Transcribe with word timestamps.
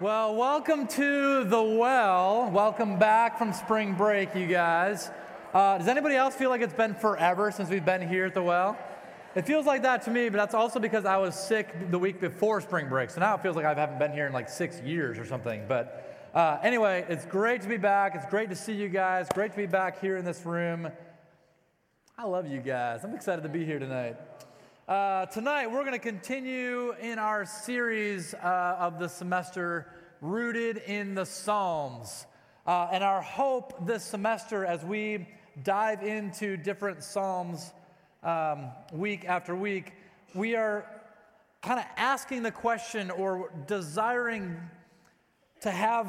Well, 0.00 0.36
welcome 0.36 0.86
to 0.86 1.42
the 1.42 1.60
well. 1.60 2.48
Welcome 2.52 3.00
back 3.00 3.36
from 3.36 3.52
spring 3.52 3.94
break, 3.94 4.32
you 4.32 4.46
guys. 4.46 5.10
Uh, 5.52 5.76
does 5.76 5.88
anybody 5.88 6.14
else 6.14 6.36
feel 6.36 6.50
like 6.50 6.60
it's 6.60 6.72
been 6.72 6.94
forever 6.94 7.50
since 7.50 7.68
we've 7.68 7.84
been 7.84 8.08
here 8.08 8.26
at 8.26 8.32
the 8.32 8.40
well? 8.40 8.78
It 9.34 9.44
feels 9.44 9.66
like 9.66 9.82
that 9.82 10.02
to 10.02 10.12
me, 10.12 10.28
but 10.28 10.36
that's 10.36 10.54
also 10.54 10.78
because 10.78 11.04
I 11.04 11.16
was 11.16 11.34
sick 11.34 11.90
the 11.90 11.98
week 11.98 12.20
before 12.20 12.60
spring 12.60 12.88
break. 12.88 13.10
So 13.10 13.18
now 13.18 13.34
it 13.34 13.42
feels 13.42 13.56
like 13.56 13.64
I 13.64 13.74
haven't 13.74 13.98
been 13.98 14.12
here 14.12 14.28
in 14.28 14.32
like 14.32 14.48
six 14.48 14.80
years 14.82 15.18
or 15.18 15.26
something. 15.26 15.64
But 15.66 16.30
uh, 16.32 16.58
anyway, 16.62 17.04
it's 17.08 17.26
great 17.26 17.62
to 17.62 17.68
be 17.68 17.76
back. 17.76 18.14
It's 18.14 18.26
great 18.26 18.50
to 18.50 18.56
see 18.56 18.74
you 18.74 18.88
guys. 18.88 19.26
Great 19.34 19.50
to 19.50 19.56
be 19.56 19.66
back 19.66 20.00
here 20.00 20.16
in 20.16 20.24
this 20.24 20.46
room. 20.46 20.92
I 22.16 22.24
love 22.24 22.46
you 22.46 22.60
guys. 22.60 23.02
I'm 23.02 23.16
excited 23.16 23.42
to 23.42 23.48
be 23.48 23.64
here 23.64 23.80
tonight. 23.80 24.14
Uh, 24.88 25.26
tonight, 25.26 25.66
we're 25.66 25.82
going 25.82 25.92
to 25.92 25.98
continue 25.98 26.94
in 26.98 27.18
our 27.18 27.44
series 27.44 28.32
uh, 28.32 28.76
of 28.78 28.98
the 28.98 29.06
semester, 29.06 29.86
Rooted 30.22 30.78
in 30.78 31.14
the 31.14 31.26
Psalms. 31.26 32.24
Uh, 32.66 32.88
and 32.90 33.04
our 33.04 33.20
hope 33.20 33.86
this 33.86 34.02
semester, 34.02 34.64
as 34.64 34.82
we 34.86 35.28
dive 35.62 36.02
into 36.02 36.56
different 36.56 37.04
Psalms 37.04 37.74
um, 38.22 38.70
week 38.90 39.26
after 39.26 39.54
week, 39.54 39.92
we 40.32 40.56
are 40.56 40.86
kind 41.60 41.78
of 41.78 41.84
asking 41.98 42.42
the 42.42 42.50
question 42.50 43.10
or 43.10 43.52
desiring 43.66 44.56
to 45.60 45.70
have 45.70 46.08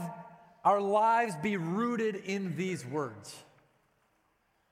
our 0.63 0.79
lives 0.79 1.33
be 1.43 1.57
rooted 1.57 2.15
in 2.15 2.55
these 2.55 2.85
words. 2.85 3.43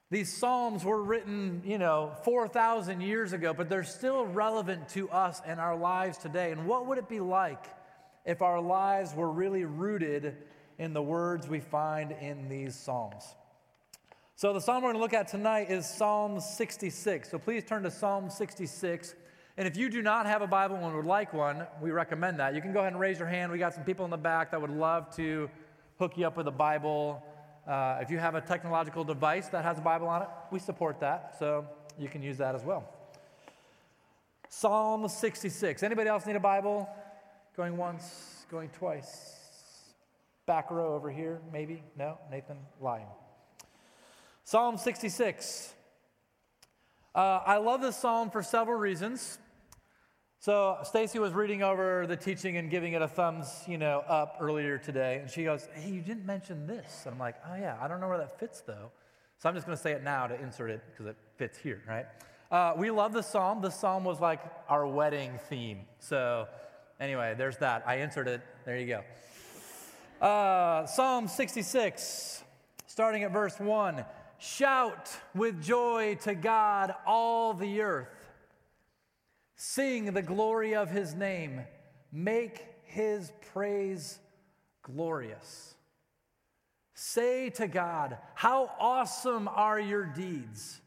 These 0.09 0.37
Psalms 0.37 0.85
were 0.85 1.03
written, 1.03 1.61
you 1.65 1.77
know, 1.77 2.13
4,000 2.23 3.01
years 3.01 3.33
ago, 3.33 3.53
but 3.53 3.67
they're 3.67 3.83
still 3.83 4.25
relevant 4.25 4.87
to 4.89 5.09
us 5.09 5.41
and 5.45 5.59
our 5.59 5.75
lives 5.75 6.17
today. 6.17 6.51
And 6.51 6.65
what 6.65 6.85
would 6.85 6.97
it 6.97 7.09
be 7.09 7.19
like 7.19 7.65
if 8.25 8.41
our 8.41 8.61
lives 8.61 9.13
were 9.13 9.29
really 9.29 9.65
rooted 9.65 10.37
in 10.77 10.93
the 10.93 11.01
words 11.01 11.49
we 11.49 11.59
find 11.59 12.13
in 12.13 12.47
these 12.47 12.73
Psalms? 12.73 13.35
So, 14.35 14.53
the 14.53 14.61
Psalm 14.61 14.83
we're 14.83 14.93
going 14.93 14.95
to 14.95 15.01
look 15.01 15.13
at 15.13 15.27
tonight 15.27 15.69
is 15.69 15.85
Psalm 15.85 16.39
66. 16.39 17.29
So, 17.29 17.37
please 17.37 17.65
turn 17.65 17.83
to 17.83 17.91
Psalm 17.91 18.29
66. 18.29 19.13
And 19.57 19.67
if 19.67 19.75
you 19.75 19.89
do 19.89 20.01
not 20.01 20.25
have 20.25 20.41
a 20.41 20.47
Bible 20.47 20.77
and 20.77 20.95
would 20.95 21.05
like 21.05 21.33
one, 21.33 21.65
we 21.81 21.91
recommend 21.91 22.39
that. 22.39 22.55
You 22.55 22.61
can 22.61 22.71
go 22.71 22.79
ahead 22.79 22.93
and 22.93 23.01
raise 23.01 23.19
your 23.19 23.27
hand. 23.27 23.51
We 23.51 23.57
got 23.57 23.73
some 23.73 23.83
people 23.83 24.05
in 24.05 24.11
the 24.11 24.17
back 24.17 24.51
that 24.51 24.61
would 24.61 24.69
love 24.69 25.13
to 25.15 25.49
hook 25.97 26.13
you 26.15 26.27
up 26.27 26.37
with 26.37 26.47
a 26.47 26.51
Bible. 26.51 27.23
Uh, 27.67 27.99
if 28.01 28.09
you 28.09 28.17
have 28.17 28.35
a 28.35 28.41
technological 28.41 29.03
device 29.03 29.49
that 29.49 29.63
has 29.65 29.77
a 29.77 29.81
Bible 29.81 30.07
on 30.07 30.21
it, 30.21 30.29
we 30.51 30.59
support 30.59 31.01
that, 31.01 31.35
so 31.37 31.65
you 31.99 32.07
can 32.07 32.21
use 32.23 32.37
that 32.37 32.55
as 32.55 32.63
well. 32.63 32.89
Psalm 34.47 35.07
66. 35.07 35.83
Anybody 35.83 36.09
else 36.09 36.25
need 36.25 36.37
a 36.37 36.39
Bible? 36.39 36.87
Going 37.57 37.75
once, 37.75 38.45
going 38.49 38.69
twice. 38.69 39.35
Back 40.45 40.71
row 40.71 40.95
over 40.95 41.11
here, 41.11 41.41
maybe? 41.51 41.83
No? 41.97 42.17
Nathan 42.31 42.57
lying. 42.79 43.07
Psalm 44.45 44.77
66. 44.77 45.73
Uh, 47.13 47.41
I 47.45 47.57
love 47.57 47.81
this 47.81 47.97
psalm 47.97 48.29
for 48.29 48.41
several 48.41 48.77
reasons. 48.77 49.39
So 50.39 50.77
Stacy 50.83 51.17
was 51.17 51.33
reading 51.33 51.63
over 51.63 52.05
the 52.05 52.15
teaching 52.15 52.57
and 52.57 52.69
giving 52.69 52.93
it 52.93 53.01
a 53.01 53.07
thumbs, 53.07 53.63
you 53.67 53.77
know, 53.77 54.03
up 54.07 54.37
earlier 54.39 54.77
today, 54.77 55.17
and 55.19 55.29
she 55.29 55.43
goes, 55.43 55.67
"Hey, 55.73 55.89
you 55.89 56.01
didn't 56.01 56.25
mention 56.25 56.67
this." 56.67 57.05
And 57.05 57.13
I'm 57.13 57.19
like, 57.19 57.35
"Oh 57.49 57.55
yeah, 57.55 57.77
I 57.81 57.87
don't 57.87 57.99
know 57.99 58.07
where 58.07 58.19
that 58.19 58.39
fits 58.39 58.61
though." 58.61 58.91
So 59.39 59.49
I'm 59.49 59.55
just 59.55 59.65
going 59.65 59.77
to 59.77 59.81
say 59.81 59.91
it 59.91 60.03
now 60.03 60.27
to 60.27 60.39
insert 60.39 60.71
it 60.71 60.81
because 60.91 61.07
it 61.07 61.17
fits 61.37 61.57
here, 61.57 61.81
right? 61.87 62.05
Uh, 62.51 62.73
we 62.77 62.91
love 62.91 63.13
the 63.13 63.21
psalm. 63.21 63.61
The 63.61 63.69
psalm 63.69 64.03
was 64.03 64.19
like 64.19 64.39
our 64.69 64.87
wedding 64.87 65.39
theme. 65.49 65.81
So 65.99 66.47
anyway, 66.99 67.35
there's 67.37 67.57
that. 67.57 67.83
I 67.85 67.95
inserted 67.95 68.35
it. 68.35 68.41
There 68.65 68.77
you 68.77 68.87
go. 68.87 70.25
Uh, 70.25 70.85
psalm 70.85 71.27
66, 71.27 72.43
starting 72.87 73.23
at 73.23 73.31
verse 73.31 73.59
one. 73.59 74.05
Shout 74.39 75.09
with 75.35 75.61
joy 75.63 76.17
to 76.21 76.35
God, 76.35 76.93
all 77.05 77.53
the 77.53 77.81
earth. 77.81 78.07
Sing 79.57 80.13
the 80.13 80.21
glory 80.21 80.75
of 80.75 80.91
his 80.91 81.15
name. 81.15 81.61
Make 82.11 82.63
his 82.83 83.31
praise 83.51 84.19
glorious. 84.83 85.73
Say 86.93 87.49
to 87.51 87.67
God, 87.67 88.17
How 88.35 88.71
awesome 88.79 89.47
are 89.47 89.79
your 89.79 90.05
deeds! 90.05 90.79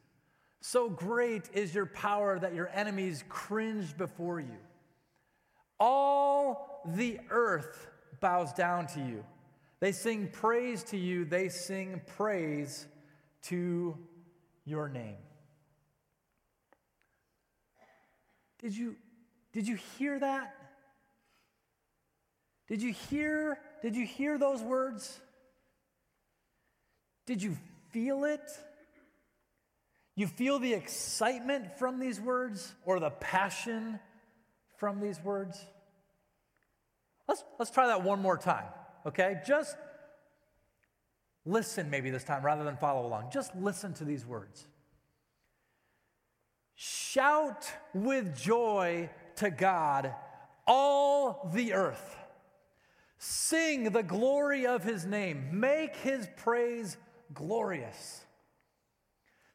So 0.60 0.88
great 0.88 1.48
is 1.53 1.75
your 1.75 1.86
power 1.86 2.38
that 2.38 2.54
your 2.54 2.69
enemies 2.72 3.25
cringe 3.28 3.97
before 3.97 4.41
you. 4.41 4.59
All 5.78 6.82
the 6.84 7.19
earth 7.30 7.88
bows 8.20 8.53
down 8.53 8.86
to 8.88 9.00
you. 9.00 9.25
They 9.80 9.92
sing 9.92 10.28
praise 10.28 10.84
to 10.84 10.97
you, 10.97 11.25
they 11.25 11.48
sing 11.48 12.03
praise 12.16 12.86
to 13.44 13.97
your 14.64 14.88
name. 14.88 15.16
Did 18.60 18.76
you, 18.76 18.97
did 19.53 19.66
you 19.66 19.76
hear 19.98 20.19
that? 20.19 20.54
Did 22.69 22.82
you 22.82 22.93
hear, 22.93 23.59
did 23.82 23.97
you 23.97 24.06
hear 24.06 24.38
those 24.38 24.62
words? 24.62 25.19
Did 27.26 27.43
you 27.43 27.56
feel 27.91 28.25
it? 28.25 28.43
You 30.15 30.26
feel 30.26 30.59
the 30.59 30.75
excitement 30.75 31.78
from 31.78 31.98
these 31.98 32.21
words 32.21 32.75
or 32.84 33.00
the 33.00 33.10
passion 33.10 33.98
from 34.77 35.00
these 35.00 35.21
words? 35.22 35.65
Let's, 37.27 37.44
let's 37.59 37.71
try 37.71 37.87
that 37.87 38.03
one 38.03 38.21
more 38.21 38.37
time, 38.37 38.66
okay? 39.06 39.41
Just 39.47 39.77
listen 41.47 41.91
maybe 41.91 42.10
this 42.10 42.25
time 42.25 42.44
rather 42.44 42.65
than 42.65 42.77
follow 42.77 43.06
along. 43.06 43.31
Just 43.32 43.54
listen 43.56 43.94
to 43.94 44.04
these 44.04 44.27
words. 44.27 44.66
Shout 46.82 47.70
with 47.92 48.34
joy 48.34 49.10
to 49.36 49.50
God, 49.50 50.14
all 50.66 51.50
the 51.52 51.74
earth. 51.74 52.16
Sing 53.18 53.92
the 53.92 54.02
glory 54.02 54.66
of 54.66 54.82
his 54.82 55.04
name. 55.04 55.60
Make 55.60 55.94
his 55.96 56.26
praise 56.38 56.96
glorious. 57.34 58.24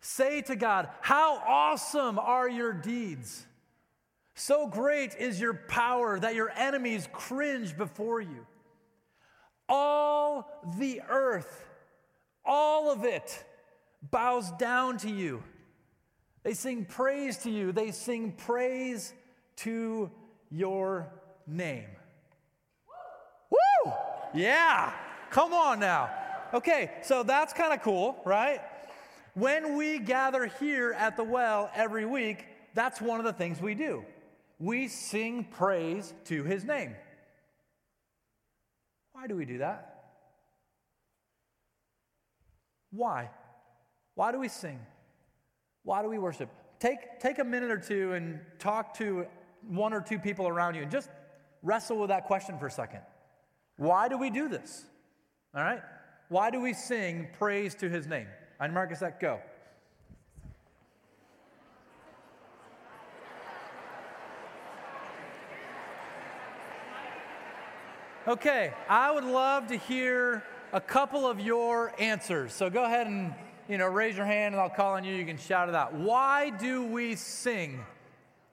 Say 0.02 0.44
to 0.44 0.56
God, 0.56 0.88
How 1.02 1.38
awesome 1.48 2.20
are 2.20 2.48
your 2.48 2.74
deeds! 2.74 3.48
So 4.36 4.68
great 4.68 5.16
is 5.18 5.42
your 5.42 5.56
power 5.56 6.20
that 6.20 6.36
your 6.36 6.52
enemies 6.52 7.10
cringe 7.12 7.76
before 7.76 8.22
you. 8.22 8.46
All 9.68 10.62
the 10.78 11.02
earth, 11.10 11.66
all 12.46 12.92
of 12.92 13.04
it, 13.04 13.44
bows 14.12 14.52
down 14.60 15.00
to 15.00 15.10
you. 15.10 15.42
They 16.46 16.54
sing 16.54 16.86
praise 16.86 17.38
to 17.38 17.50
you. 17.50 17.72
They 17.72 17.90
sing 17.90 18.32
praise 18.32 19.14
to 19.58 20.12
your 20.52 21.12
name. 21.48 21.88
Woo! 23.50 23.92
Yeah. 24.36 24.94
Come 25.32 25.54
on 25.54 25.80
now. 25.80 26.12
Okay, 26.54 26.92
so 27.02 27.24
that's 27.24 27.52
kind 27.52 27.74
of 27.74 27.82
cool, 27.82 28.22
right? 28.26 28.62
When 29.34 29.76
we 29.76 29.98
gather 29.98 30.46
here 30.46 30.94
at 30.94 31.18
the 31.18 31.24
well 31.24 31.72
every 31.74 32.06
week, 32.06 32.46
that's 32.76 33.02
one 33.02 33.20
of 33.20 33.26
the 33.26 33.34
things 33.34 33.60
we 33.60 33.74
do. 33.74 34.06
We 34.60 34.88
sing 34.88 35.46
praise 35.46 36.14
to 36.26 36.44
his 36.44 36.64
name. 36.64 36.96
Why 39.14 39.26
do 39.26 39.36
we 39.36 39.46
do 39.46 39.58
that? 39.58 40.12
Why? 42.92 43.32
Why 44.14 44.32
do 44.32 44.38
we 44.38 44.48
sing? 44.48 44.80
Why 45.86 46.02
do 46.02 46.10
we 46.10 46.18
worship? 46.18 46.50
Take, 46.80 47.20
take 47.20 47.40
a 47.40 47.44
minute 47.44 47.72
or 47.72 47.78
two 47.78 48.14
and 48.14 48.40
talk 48.60 48.98
to 48.98 49.28
one 49.68 49.94
or 49.94 50.02
two 50.02 50.20
people 50.20 50.48
around 50.48 50.76
you 50.76 50.82
and 50.82 50.92
just 50.92 51.10
wrestle 51.64 51.98
with 51.98 52.10
that 52.10 52.26
question 52.26 52.60
for 52.60 52.68
a 52.68 52.72
second. 52.72 53.02
Why 53.78 54.10
do 54.10 54.18
we 54.18 54.30
do 54.30 54.50
this? 54.50 54.84
All 55.56 55.62
right? 55.62 55.82
Why 56.30 56.50
do 56.50 56.60
we 56.60 56.74
sing 56.74 57.28
praise 57.38 57.76
to 57.76 57.90
his 57.90 58.08
name? 58.08 58.28
And 58.60 58.74
Marcus, 58.74 59.00
that 59.00 59.20
go. 59.20 59.40
Okay, 68.28 68.74
I 68.90 69.12
would 69.12 69.24
love 69.24 69.68
to 69.68 69.78
hear 69.78 70.44
a 70.74 70.82
couple 70.82 71.28
of 71.28 71.40
your 71.40 71.94
answers. 72.00 72.54
So 72.54 72.72
go 72.72 72.84
ahead 72.84 73.06
and 73.06 73.36
you 73.68 73.78
know, 73.78 73.88
raise 73.88 74.16
your 74.16 74.26
hand 74.26 74.56
and 74.56 74.62
I'll 74.62 74.70
call 74.70 74.94
on 74.94 75.04
you. 75.04 75.16
You 75.16 75.26
can 75.26 75.38
shout 75.38 75.70
it 75.70 75.76
out. 75.76 75.94
Why 75.94 76.50
do 76.50 76.86
we 76.86 77.16
sing 77.16 77.84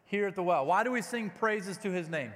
here 0.05 0.27
at 0.27 0.35
the 0.35 0.43
well? 0.43 0.67
Why 0.67 0.85
do 0.85 0.93
we 0.93 1.03
sing 1.03 1.31
praises 1.39 1.77
to 1.79 1.91
his 1.91 2.09
name? 2.09 2.33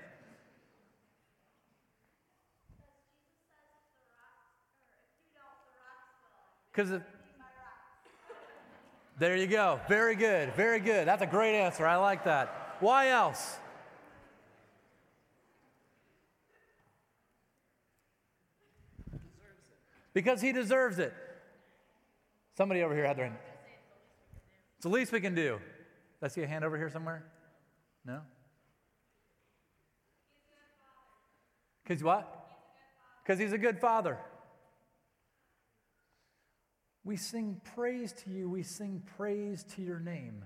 Because 6.73 7.01
there 9.19 9.37
you 9.37 9.47
go. 9.47 9.81
Very 9.89 10.15
good. 10.15 10.53
Very 10.55 10.79
good. 10.79 11.09
That's 11.09 11.23
a 11.23 11.27
great 11.27 11.59
answer. 11.59 11.87
I 11.87 11.97
like 11.97 12.25
that. 12.25 12.77
Why 12.81 13.09
else? 13.09 13.57
because 20.17 20.41
he 20.41 20.51
deserves 20.51 20.99
it. 20.99 21.13
Somebody 22.57 22.83
over 22.83 22.95
here 22.95 23.07
had 23.07 23.19
their 23.19 23.27
hand. 23.27 23.39
It's 24.77 24.85
the 24.85 24.89
least 24.89 25.13
we 25.13 25.21
can 25.21 25.35
do. 25.35 25.59
Did 26.21 26.27
I 26.27 26.29
see 26.29 26.43
a 26.43 26.47
hand 26.47 26.65
over 26.65 26.77
here 26.77 26.91
somewhere? 26.91 27.25
No? 28.05 28.21
Because 31.83 32.03
what? 32.03 32.33
Because 33.23 33.39
he's 33.39 33.53
a 33.53 33.59
good 33.59 33.79
father. 33.79 34.19
We 37.05 37.17
sing 37.17 37.61
praise 37.75 38.13
to 38.25 38.31
you, 38.31 38.49
we 38.49 38.63
sing 38.63 39.03
praise 39.17 39.65
to 39.75 39.83
your 39.83 40.01
name. 40.01 40.45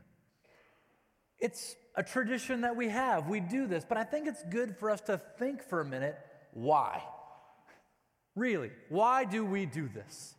It's 1.39 1.75
a 1.97 2.03
tradition 2.03 2.63
that 2.63 2.77
we 2.77 2.89
have. 2.89 3.29
We 3.29 3.41
do 3.41 3.67
this, 3.67 3.85
but 3.89 3.97
I 3.97 4.05
think 4.05 4.27
it's 4.29 4.43
good 4.51 4.77
for 4.77 4.91
us 4.91 5.01
to 5.03 5.19
think 5.39 5.63
for 5.63 5.81
a 5.81 5.85
minute 5.87 6.19
why? 6.53 7.03
Really, 8.35 8.71
why 8.89 9.25
do 9.25 9.45
we 9.45 9.65
do 9.65 9.89
this? 9.89 10.35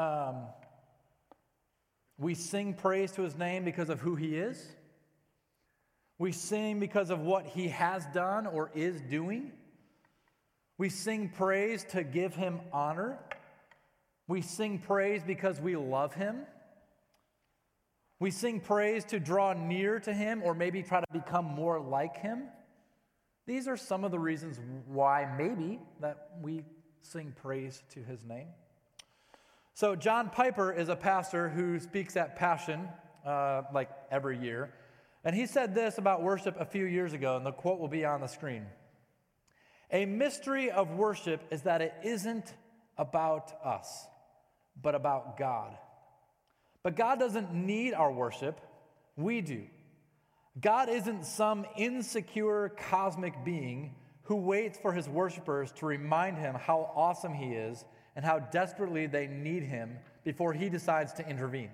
Um, 0.00 0.36
we 2.16 2.34
sing 2.34 2.72
praise 2.72 3.12
to 3.12 3.22
his 3.22 3.36
name 3.36 3.64
because 3.64 3.90
of 3.90 4.00
who 4.00 4.14
he 4.14 4.34
is. 4.36 4.66
We 6.18 6.32
sing 6.32 6.80
because 6.80 7.10
of 7.10 7.20
what 7.20 7.44
he 7.44 7.68
has 7.68 8.06
done 8.14 8.46
or 8.46 8.70
is 8.74 8.98
doing. 9.02 9.52
We 10.78 10.88
sing 10.88 11.28
praise 11.28 11.84
to 11.90 12.02
give 12.02 12.34
him 12.34 12.60
honor. 12.72 13.18
We 14.26 14.40
sing 14.40 14.78
praise 14.78 15.22
because 15.22 15.60
we 15.60 15.76
love 15.76 16.14
him. 16.14 16.46
We 18.20 18.30
sing 18.30 18.60
praise 18.60 19.04
to 19.06 19.20
draw 19.20 19.52
near 19.52 20.00
to 20.00 20.14
him 20.14 20.42
or 20.42 20.54
maybe 20.54 20.82
try 20.82 21.00
to 21.00 21.06
become 21.12 21.44
more 21.44 21.78
like 21.78 22.16
him. 22.16 22.44
These 23.46 23.68
are 23.68 23.76
some 23.76 24.04
of 24.04 24.12
the 24.12 24.18
reasons 24.18 24.58
why 24.86 25.28
maybe 25.36 25.78
that 26.00 26.30
we 26.40 26.64
sing 27.02 27.34
praise 27.36 27.82
to 27.90 28.02
his 28.02 28.24
name. 28.24 28.48
So, 29.74 29.96
John 29.96 30.30
Piper 30.30 30.72
is 30.72 30.88
a 30.88 30.96
pastor 30.96 31.48
who 31.48 31.78
speaks 31.78 32.16
at 32.16 32.36
Passion 32.36 32.88
uh, 33.24 33.62
like 33.72 33.90
every 34.10 34.38
year. 34.38 34.74
And 35.24 35.34
he 35.34 35.46
said 35.46 35.74
this 35.74 35.98
about 35.98 36.22
worship 36.22 36.56
a 36.58 36.64
few 36.64 36.86
years 36.86 37.12
ago, 37.12 37.36
and 37.36 37.44
the 37.44 37.52
quote 37.52 37.78
will 37.78 37.88
be 37.88 38.04
on 38.04 38.20
the 38.20 38.26
screen. 38.26 38.66
A 39.92 40.06
mystery 40.06 40.70
of 40.70 40.90
worship 40.90 41.42
is 41.50 41.62
that 41.62 41.82
it 41.82 41.92
isn't 42.02 42.54
about 42.96 43.52
us, 43.64 44.06
but 44.80 44.94
about 44.94 45.36
God. 45.36 45.76
But 46.82 46.96
God 46.96 47.18
doesn't 47.18 47.52
need 47.52 47.92
our 47.92 48.12
worship, 48.12 48.60
we 49.16 49.40
do. 49.40 49.64
God 50.60 50.88
isn't 50.88 51.26
some 51.26 51.66
insecure 51.76 52.70
cosmic 52.70 53.44
being 53.44 53.94
who 54.22 54.36
waits 54.36 54.78
for 54.78 54.92
his 54.92 55.08
worshipers 55.08 55.72
to 55.72 55.86
remind 55.86 56.38
him 56.38 56.54
how 56.54 56.90
awesome 56.94 57.34
he 57.34 57.52
is 57.52 57.84
and 58.20 58.26
how 58.26 58.38
desperately 58.38 59.06
they 59.06 59.26
need 59.26 59.62
him 59.62 59.96
before 60.24 60.52
he 60.52 60.68
decides 60.68 61.14
to 61.14 61.26
intervene. 61.26 61.70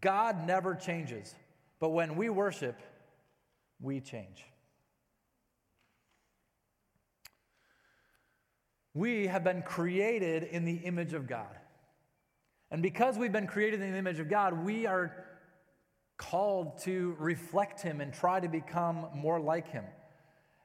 God 0.00 0.46
never 0.46 0.74
changes, 0.74 1.34
but 1.78 1.90
when 1.90 2.16
we 2.16 2.30
worship, 2.30 2.80
we 3.82 4.00
change. 4.00 4.46
We 8.94 9.26
have 9.26 9.44
been 9.44 9.60
created 9.60 10.44
in 10.44 10.64
the 10.64 10.76
image 10.76 11.12
of 11.12 11.26
God. 11.26 11.54
And 12.70 12.80
because 12.80 13.18
we've 13.18 13.30
been 13.30 13.46
created 13.46 13.82
in 13.82 13.92
the 13.92 13.98
image 13.98 14.20
of 14.20 14.30
God, 14.30 14.64
we 14.64 14.86
are 14.86 15.26
called 16.16 16.78
to 16.84 17.14
reflect 17.18 17.82
Him 17.82 18.00
and 18.00 18.10
try 18.10 18.40
to 18.40 18.48
become 18.48 19.08
more 19.14 19.38
like 19.38 19.70
Him. 19.70 19.84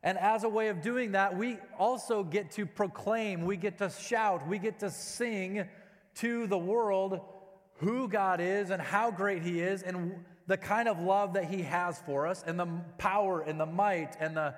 And 0.03 0.17
as 0.17 0.43
a 0.43 0.49
way 0.49 0.67
of 0.67 0.81
doing 0.81 1.13
that, 1.13 1.37
we 1.37 1.57
also 1.79 2.23
get 2.23 2.51
to 2.51 2.65
proclaim, 2.65 3.45
we 3.45 3.55
get 3.55 3.77
to 3.77 3.89
shout, 3.89 4.45
we 4.47 4.59
get 4.59 4.79
to 4.79 4.91
sing 4.91 5.65
to 6.15 6.45
the 6.47 6.57
world 6.57 7.21
who 7.77 8.09
God 8.09 8.41
is 8.41 8.69
and 8.69 8.81
how 8.81 9.11
great 9.11 9.41
He 9.41 9.61
is 9.61 9.81
and 9.81 10.13
the 10.45 10.57
kind 10.57 10.89
of 10.89 10.99
love 10.99 11.33
that 11.33 11.45
He 11.45 11.61
has 11.61 11.99
for 11.99 12.27
us 12.27 12.43
and 12.45 12.59
the 12.59 12.67
power 12.97 13.41
and 13.41 13.59
the 13.59 13.65
might 13.65 14.17
and 14.19 14.35
the 14.35 14.53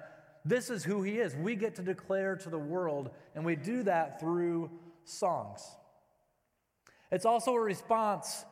this 0.47 0.69
is 0.69 0.83
who 0.83 1.01
He 1.01 1.17
is. 1.17 1.35
We 1.35 1.55
get 1.55 1.75
to 1.75 1.81
declare 1.81 2.35
to 2.37 2.49
the 2.51 2.59
world, 2.59 3.09
and 3.33 3.43
we 3.43 3.55
do 3.55 3.81
that 3.83 4.19
through 4.19 4.69
songs. 5.03 5.61
It's 7.11 7.25
also 7.25 7.53
a 7.55 7.59
response 7.59 8.45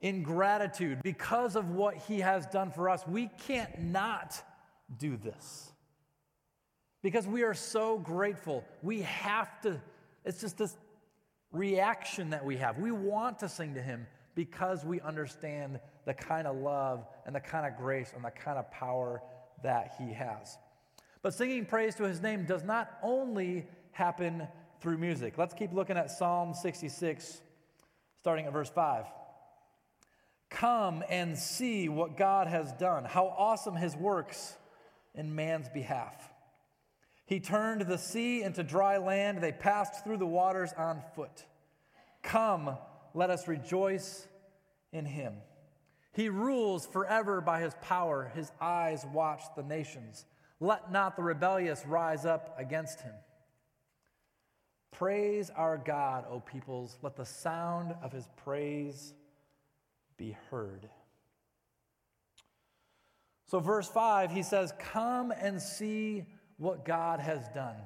in 0.00 0.22
gratitude 0.22 1.00
because 1.02 1.56
of 1.56 1.70
what 1.70 1.96
He 1.96 2.20
has 2.20 2.46
done 2.46 2.70
for 2.70 2.88
us. 2.88 3.04
We 3.06 3.30
can't 3.46 3.82
not 3.82 4.40
do 4.96 5.16
this 5.16 5.72
because 7.02 7.26
we 7.26 7.42
are 7.42 7.54
so 7.54 7.98
grateful. 7.98 8.64
We 8.82 9.02
have 9.02 9.60
to, 9.62 9.80
it's 10.24 10.40
just 10.40 10.58
this 10.58 10.76
reaction 11.52 12.30
that 12.30 12.44
we 12.44 12.56
have. 12.58 12.78
We 12.78 12.92
want 12.92 13.38
to 13.40 13.48
sing 13.48 13.74
to 13.74 13.82
Him 13.82 14.06
because 14.34 14.84
we 14.84 15.00
understand 15.00 15.80
the 16.04 16.14
kind 16.14 16.46
of 16.46 16.56
love 16.56 17.06
and 17.26 17.34
the 17.34 17.40
kind 17.40 17.66
of 17.66 17.76
grace 17.76 18.12
and 18.14 18.24
the 18.24 18.30
kind 18.30 18.58
of 18.58 18.70
power 18.70 19.22
that 19.62 19.94
He 19.98 20.12
has. 20.12 20.58
But 21.22 21.34
singing 21.34 21.66
praise 21.66 21.94
to 21.96 22.04
his 22.04 22.22
name 22.22 22.46
does 22.46 22.64
not 22.64 22.90
only 23.02 23.66
happen 23.92 24.48
through 24.80 24.96
music. 24.98 25.36
Let's 25.36 25.52
keep 25.52 25.72
looking 25.72 25.98
at 25.98 26.10
Psalm 26.10 26.54
66, 26.54 27.42
starting 28.20 28.46
at 28.46 28.52
verse 28.52 28.70
5. 28.70 29.04
Come 30.48 31.04
and 31.10 31.38
see 31.38 31.88
what 31.88 32.16
God 32.16 32.46
has 32.46 32.72
done, 32.72 33.04
how 33.04 33.26
awesome 33.26 33.76
his 33.76 33.94
works 33.94 34.56
in 35.14 35.34
man's 35.34 35.68
behalf. 35.68 36.14
He 37.30 37.38
turned 37.38 37.82
the 37.82 37.96
sea 37.96 38.42
into 38.42 38.64
dry 38.64 38.98
land, 38.98 39.40
they 39.40 39.52
passed 39.52 40.02
through 40.02 40.16
the 40.16 40.26
waters 40.26 40.72
on 40.76 41.00
foot. 41.14 41.46
Come, 42.24 42.76
let 43.14 43.30
us 43.30 43.46
rejoice 43.46 44.26
in 44.92 45.04
him. 45.04 45.34
He 46.12 46.28
rules 46.28 46.88
forever 46.88 47.40
by 47.40 47.60
his 47.60 47.72
power, 47.82 48.32
his 48.34 48.50
eyes 48.60 49.06
watch 49.14 49.42
the 49.56 49.62
nations. 49.62 50.26
Let 50.58 50.90
not 50.90 51.14
the 51.14 51.22
rebellious 51.22 51.86
rise 51.86 52.26
up 52.26 52.56
against 52.58 53.00
him. 53.00 53.14
Praise 54.90 55.50
our 55.50 55.78
God, 55.78 56.24
O 56.28 56.40
peoples. 56.40 56.98
Let 57.00 57.14
the 57.14 57.24
sound 57.24 57.94
of 58.02 58.10
his 58.10 58.28
praise 58.44 59.14
be 60.16 60.36
heard. 60.50 60.88
So, 63.46 63.60
verse 63.60 63.88
5, 63.88 64.32
he 64.32 64.42
says, 64.42 64.72
Come 64.80 65.30
and 65.30 65.62
see 65.62 66.24
what 66.60 66.84
God 66.84 67.20
has 67.20 67.48
done. 67.54 67.76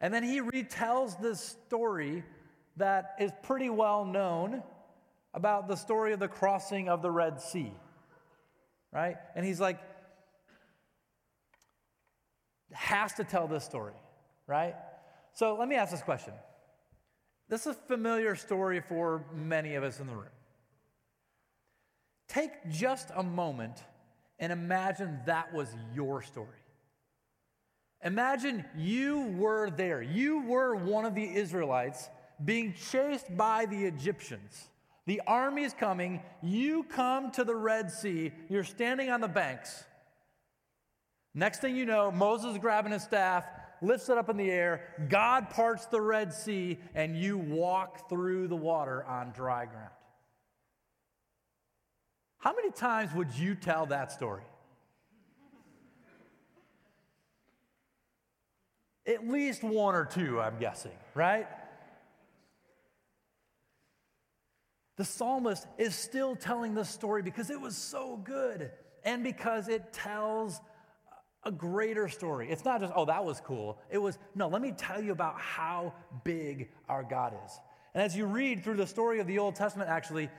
And 0.00 0.12
then 0.12 0.22
he 0.22 0.40
retells 0.40 1.20
this 1.20 1.40
story 1.40 2.22
that 2.76 3.14
is 3.18 3.32
pretty 3.42 3.70
well 3.70 4.04
known 4.04 4.62
about 5.34 5.66
the 5.66 5.76
story 5.76 6.12
of 6.12 6.20
the 6.20 6.28
crossing 6.28 6.88
of 6.88 7.00
the 7.00 7.10
Red 7.10 7.40
Sea. 7.40 7.72
Right? 8.92 9.16
And 9.34 9.46
he's 9.46 9.60
like, 9.60 9.80
has 12.72 13.14
to 13.14 13.24
tell 13.24 13.48
this 13.48 13.64
story, 13.64 13.94
right? 14.46 14.74
So 15.32 15.56
let 15.56 15.68
me 15.68 15.76
ask 15.76 15.90
this 15.90 16.02
question. 16.02 16.34
This 17.48 17.66
is 17.66 17.76
a 17.76 17.86
familiar 17.86 18.34
story 18.34 18.80
for 18.80 19.24
many 19.34 19.74
of 19.74 19.84
us 19.84 20.00
in 20.00 20.06
the 20.06 20.14
room. 20.14 20.26
Take 22.28 22.70
just 22.70 23.10
a 23.14 23.22
moment 23.22 23.82
and 24.38 24.52
imagine 24.52 25.20
that 25.26 25.52
was 25.52 25.68
your 25.94 26.22
story. 26.22 26.61
Imagine 28.04 28.64
you 28.76 29.34
were 29.36 29.70
there. 29.70 30.02
You 30.02 30.42
were 30.42 30.74
one 30.74 31.04
of 31.04 31.14
the 31.14 31.34
Israelites 31.34 32.08
being 32.44 32.74
chased 32.90 33.36
by 33.36 33.66
the 33.66 33.84
Egyptians. 33.84 34.68
The 35.06 35.20
army 35.26 35.64
is 35.64 35.72
coming. 35.72 36.20
You 36.42 36.84
come 36.84 37.30
to 37.32 37.44
the 37.44 37.54
Red 37.54 37.90
Sea. 37.90 38.32
You're 38.48 38.64
standing 38.64 39.10
on 39.10 39.20
the 39.20 39.28
banks. 39.28 39.84
Next 41.34 41.60
thing 41.60 41.76
you 41.76 41.86
know, 41.86 42.10
Moses 42.10 42.58
grabbing 42.58 42.92
his 42.92 43.02
staff, 43.02 43.46
lifts 43.80 44.08
it 44.08 44.18
up 44.18 44.28
in 44.28 44.36
the 44.36 44.50
air, 44.50 44.94
God 45.08 45.50
parts 45.50 45.86
the 45.86 46.00
Red 46.00 46.32
Sea, 46.32 46.78
and 46.94 47.16
you 47.16 47.38
walk 47.38 48.08
through 48.08 48.48
the 48.48 48.56
water 48.56 49.04
on 49.04 49.32
dry 49.32 49.64
ground. 49.66 49.90
How 52.38 52.54
many 52.54 52.70
times 52.70 53.14
would 53.14 53.32
you 53.32 53.54
tell 53.54 53.86
that 53.86 54.12
story? 54.12 54.42
At 59.06 59.28
least 59.28 59.62
one 59.62 59.94
or 59.94 60.04
two, 60.04 60.40
I'm 60.40 60.58
guessing, 60.58 60.92
right? 61.14 61.46
The 64.96 65.04
psalmist 65.04 65.66
is 65.78 65.94
still 65.94 66.36
telling 66.36 66.74
this 66.74 66.88
story 66.88 67.22
because 67.22 67.50
it 67.50 67.60
was 67.60 67.76
so 67.76 68.16
good 68.22 68.70
and 69.04 69.24
because 69.24 69.68
it 69.68 69.92
tells 69.92 70.60
a 71.44 71.50
greater 71.50 72.08
story. 72.08 72.48
It's 72.50 72.64
not 72.64 72.80
just, 72.80 72.92
oh, 72.94 73.04
that 73.06 73.24
was 73.24 73.40
cool. 73.40 73.78
It 73.90 73.98
was, 73.98 74.18
no, 74.34 74.48
let 74.48 74.62
me 74.62 74.72
tell 74.72 75.02
you 75.02 75.12
about 75.12 75.40
how 75.40 75.92
big 76.22 76.68
our 76.88 77.02
God 77.02 77.34
is. 77.44 77.58
And 77.94 78.02
as 78.02 78.16
you 78.16 78.26
read 78.26 78.62
through 78.62 78.76
the 78.76 78.86
story 78.86 79.18
of 79.18 79.26
the 79.26 79.38
Old 79.38 79.56
Testament, 79.56 79.90
actually, 79.90 80.30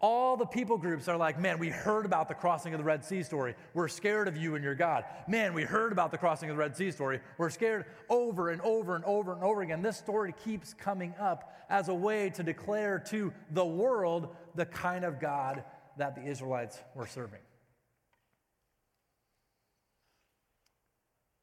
all 0.00 0.36
the 0.36 0.44
people 0.44 0.76
groups 0.76 1.08
are 1.08 1.16
like, 1.16 1.40
man, 1.40 1.58
we 1.58 1.70
heard 1.70 2.04
about 2.04 2.28
the 2.28 2.34
crossing 2.34 2.74
of 2.74 2.78
the 2.78 2.84
Red 2.84 3.04
Sea 3.04 3.22
story. 3.22 3.54
We're 3.72 3.88
scared 3.88 4.28
of 4.28 4.36
you 4.36 4.54
and 4.54 4.64
your 4.64 4.74
God. 4.74 5.04
Man, 5.28 5.54
we 5.54 5.62
heard 5.62 5.92
about 5.92 6.10
the 6.10 6.18
crossing 6.18 6.50
of 6.50 6.56
the 6.56 6.60
Red 6.60 6.76
Sea 6.76 6.90
story. 6.90 7.20
We're 7.38 7.50
scared 7.50 7.86
over 8.10 8.50
and 8.50 8.60
over 8.62 8.96
and 8.96 9.04
over 9.04 9.32
and 9.32 9.42
over 9.42 9.62
again. 9.62 9.82
This 9.82 9.96
story 9.96 10.34
keeps 10.44 10.74
coming 10.74 11.14
up 11.18 11.54
as 11.70 11.88
a 11.88 11.94
way 11.94 12.30
to 12.30 12.42
declare 12.42 12.98
to 13.10 13.32
the 13.52 13.64
world 13.64 14.36
the 14.54 14.66
kind 14.66 15.04
of 15.04 15.20
God 15.20 15.64
that 15.96 16.14
the 16.14 16.22
Israelites 16.22 16.78
were 16.94 17.06
serving. 17.06 17.40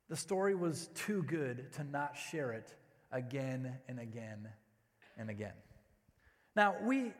The 0.09 0.17
story 0.17 0.55
was 0.55 0.89
too 0.93 1.23
good 1.23 1.71
to 1.73 1.85
not 1.85 2.17
share 2.17 2.51
it 2.51 2.75
again 3.13 3.77
and 3.87 3.97
again 3.97 4.49
and 5.17 5.29
again. 5.29 5.53
Now, 6.53 6.75
we, 6.83 7.13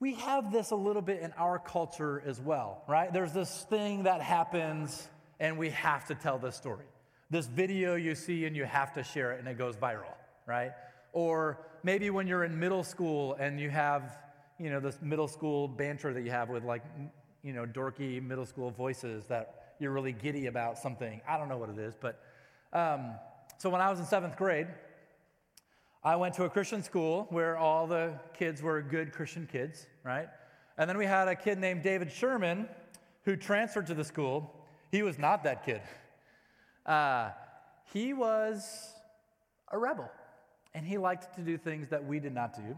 we 0.00 0.14
have 0.14 0.50
this 0.50 0.70
a 0.70 0.76
little 0.76 1.02
bit 1.02 1.20
in 1.20 1.30
our 1.32 1.58
culture 1.58 2.22
as 2.26 2.40
well, 2.40 2.82
right? 2.88 3.12
There's 3.12 3.32
this 3.32 3.66
thing 3.68 4.04
that 4.04 4.22
happens, 4.22 5.06
and 5.38 5.58
we 5.58 5.68
have 5.70 6.06
to 6.06 6.14
tell 6.14 6.38
this 6.38 6.56
story. 6.56 6.86
This 7.28 7.46
video 7.46 7.94
you 7.96 8.14
see, 8.14 8.46
and 8.46 8.56
you 8.56 8.64
have 8.64 8.94
to 8.94 9.04
share 9.04 9.32
it, 9.32 9.40
and 9.40 9.46
it 9.46 9.58
goes 9.58 9.76
viral, 9.76 10.14
right? 10.46 10.72
Or 11.12 11.58
maybe 11.82 12.08
when 12.08 12.26
you're 12.26 12.44
in 12.44 12.58
middle 12.58 12.82
school 12.82 13.34
and 13.38 13.60
you 13.60 13.68
have, 13.68 14.18
you 14.58 14.70
know, 14.70 14.80
this 14.80 14.98
middle 15.02 15.28
school 15.28 15.68
banter 15.68 16.14
that 16.14 16.22
you 16.22 16.30
have 16.30 16.48
with 16.48 16.64
like, 16.64 16.82
you 17.44 17.52
know, 17.52 17.66
dorky 17.66 18.22
middle 18.22 18.46
school 18.46 18.70
voices 18.70 19.26
that 19.26 19.74
you're 19.78 19.92
really 19.92 20.12
giddy 20.12 20.46
about 20.46 20.78
something. 20.78 21.20
I 21.28 21.36
don't 21.36 21.48
know 21.48 21.58
what 21.58 21.68
it 21.68 21.78
is, 21.78 21.94
but 22.00 22.22
um, 22.72 23.12
so 23.58 23.68
when 23.68 23.80
I 23.80 23.90
was 23.90 24.00
in 24.00 24.06
seventh 24.06 24.36
grade, 24.36 24.68
I 26.02 26.16
went 26.16 26.34
to 26.34 26.44
a 26.44 26.50
Christian 26.50 26.82
school 26.82 27.26
where 27.28 27.58
all 27.58 27.86
the 27.86 28.14
kids 28.32 28.62
were 28.62 28.80
good 28.80 29.12
Christian 29.12 29.46
kids, 29.50 29.86
right? 30.02 30.28
And 30.78 30.88
then 30.88 30.96
we 30.96 31.04
had 31.04 31.28
a 31.28 31.34
kid 31.34 31.58
named 31.58 31.82
David 31.82 32.10
Sherman 32.10 32.68
who 33.24 33.36
transferred 33.36 33.86
to 33.88 33.94
the 33.94 34.04
school. 34.04 34.50
He 34.90 35.02
was 35.02 35.18
not 35.18 35.44
that 35.44 35.64
kid. 35.64 35.82
Uh, 36.86 37.30
he 37.92 38.14
was 38.14 38.94
a 39.70 39.78
rebel, 39.78 40.10
and 40.74 40.86
he 40.86 40.96
liked 40.96 41.34
to 41.36 41.42
do 41.42 41.58
things 41.58 41.88
that 41.90 42.02
we 42.02 42.18
did 42.18 42.32
not 42.32 42.56
do. 42.56 42.74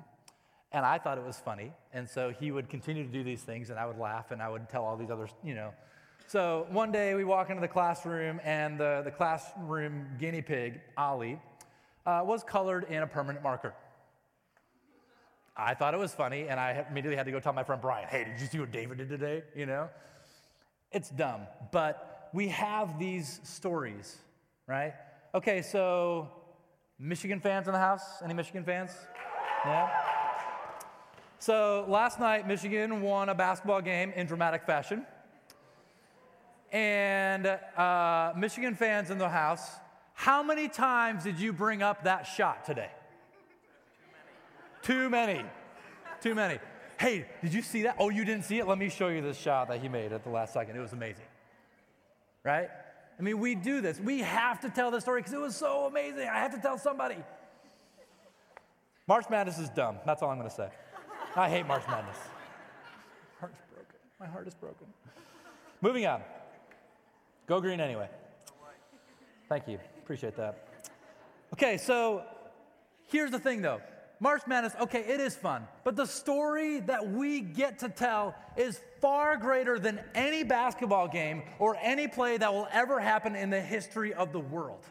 And 0.72 0.84
I 0.84 0.98
thought 0.98 1.16
it 1.16 1.24
was 1.24 1.38
funny. 1.38 1.72
And 1.92 2.08
so 2.08 2.30
he 2.30 2.50
would 2.50 2.68
continue 2.68 3.04
to 3.04 3.12
do 3.12 3.22
these 3.22 3.42
things, 3.42 3.70
and 3.70 3.78
I 3.78 3.86
would 3.86 3.98
laugh, 3.98 4.32
and 4.32 4.42
I 4.42 4.48
would 4.48 4.68
tell 4.68 4.84
all 4.84 4.96
these 4.96 5.10
other, 5.10 5.28
you 5.44 5.54
know, 5.54 5.72
so 6.26 6.66
one 6.70 6.90
day 6.90 7.14
we 7.14 7.24
walk 7.24 7.50
into 7.50 7.60
the 7.60 7.68
classroom, 7.68 8.40
and 8.42 8.80
the, 8.80 9.02
the 9.04 9.10
classroom 9.10 10.06
guinea 10.18 10.40
pig, 10.40 10.80
Ollie, 10.96 11.38
uh, 12.06 12.22
was 12.24 12.42
colored 12.42 12.84
in 12.88 13.02
a 13.02 13.06
permanent 13.06 13.42
marker. 13.42 13.74
I 15.56 15.74
thought 15.74 15.92
it 15.94 15.98
was 15.98 16.14
funny, 16.14 16.48
and 16.48 16.58
I 16.58 16.84
immediately 16.90 17.16
had 17.16 17.26
to 17.26 17.32
go 17.32 17.40
tell 17.40 17.52
my 17.52 17.62
friend 17.62 17.80
Brian, 17.80 18.08
hey, 18.08 18.24
did 18.24 18.40
you 18.40 18.46
see 18.46 18.58
what 18.58 18.72
David 18.72 18.98
did 18.98 19.08
today? 19.08 19.42
You 19.54 19.66
know? 19.66 19.88
It's 20.90 21.10
dumb, 21.10 21.42
but 21.70 22.30
we 22.32 22.48
have 22.48 22.98
these 22.98 23.40
stories, 23.42 24.16
right? 24.66 24.94
Okay, 25.34 25.62
so 25.62 26.30
Michigan 26.98 27.40
fans 27.40 27.66
in 27.66 27.72
the 27.72 27.78
house? 27.78 28.22
Any 28.24 28.34
Michigan 28.34 28.64
fans? 28.64 28.92
Yeah? 29.64 29.90
So 31.38 31.84
last 31.88 32.20
night, 32.20 32.46
Michigan 32.46 33.02
won 33.02 33.28
a 33.28 33.34
basketball 33.34 33.82
game 33.82 34.12
in 34.14 34.26
dramatic 34.26 34.64
fashion. 34.64 35.04
And 36.70 37.46
uh, 37.46 38.32
Michigan 38.36 38.74
fans 38.74 39.10
in 39.10 39.18
the 39.18 39.28
house, 39.28 39.72
how 40.22 40.40
many 40.40 40.68
times 40.68 41.24
did 41.24 41.40
you 41.40 41.52
bring 41.52 41.82
up 41.82 42.04
that 42.04 42.28
shot 42.28 42.64
today? 42.64 42.90
Too 44.80 45.10
many. 45.10 45.34
Too 45.34 45.40
many. 45.40 45.48
Too 46.20 46.34
many. 46.36 46.58
Hey, 46.96 47.26
did 47.42 47.52
you 47.52 47.60
see 47.60 47.82
that? 47.82 47.96
Oh, 47.98 48.08
you 48.08 48.24
didn't 48.24 48.44
see 48.44 48.60
it? 48.60 48.68
Let 48.68 48.78
me 48.78 48.88
show 48.88 49.08
you 49.08 49.20
this 49.20 49.36
shot 49.36 49.66
that 49.66 49.80
he 49.80 49.88
made 49.88 50.12
at 50.12 50.22
the 50.22 50.30
last 50.30 50.52
second. 50.52 50.76
It 50.76 50.78
was 50.78 50.92
amazing. 50.92 51.24
Right? 52.44 52.68
I 53.18 53.22
mean, 53.22 53.40
we 53.40 53.56
do 53.56 53.80
this. 53.80 53.98
We 53.98 54.20
have 54.20 54.60
to 54.60 54.70
tell 54.70 54.92
the 54.92 55.00
story 55.00 55.22
because 55.22 55.32
it 55.32 55.40
was 55.40 55.56
so 55.56 55.86
amazing. 55.86 56.28
I 56.28 56.38
have 56.38 56.54
to 56.54 56.60
tell 56.60 56.78
somebody. 56.78 57.16
March 59.08 59.24
Madness 59.28 59.58
is 59.58 59.70
dumb. 59.70 59.96
That's 60.06 60.22
all 60.22 60.30
I'm 60.30 60.38
going 60.38 60.48
to 60.48 60.54
say. 60.54 60.68
I 61.34 61.48
hate 61.48 61.66
March 61.66 61.82
Madness. 61.88 62.18
Heart's 63.40 63.58
broken. 63.74 63.96
My 64.20 64.26
heart 64.26 64.46
is 64.46 64.54
broken. 64.54 64.86
Moving 65.80 66.06
on. 66.06 66.22
Go 67.48 67.60
green 67.60 67.80
anyway. 67.80 68.08
Thank 69.48 69.66
you. 69.66 69.80
Appreciate 70.02 70.36
that. 70.36 70.68
Okay, 71.52 71.76
so 71.76 72.24
here's 73.06 73.30
the 73.30 73.38
thing 73.38 73.62
though. 73.62 73.80
March 74.20 74.42
Madness, 74.46 74.74
okay, 74.80 75.00
it 75.00 75.18
is 75.18 75.34
fun, 75.34 75.66
but 75.82 75.96
the 75.96 76.06
story 76.06 76.78
that 76.80 77.08
we 77.08 77.40
get 77.40 77.80
to 77.80 77.88
tell 77.88 78.36
is 78.56 78.80
far 79.00 79.36
greater 79.36 79.80
than 79.80 80.00
any 80.14 80.44
basketball 80.44 81.08
game 81.08 81.42
or 81.58 81.76
any 81.82 82.06
play 82.06 82.36
that 82.36 82.52
will 82.52 82.68
ever 82.70 83.00
happen 83.00 83.34
in 83.34 83.50
the 83.50 83.60
history 83.60 84.14
of 84.14 84.32
the 84.32 84.38
world. 84.38 84.84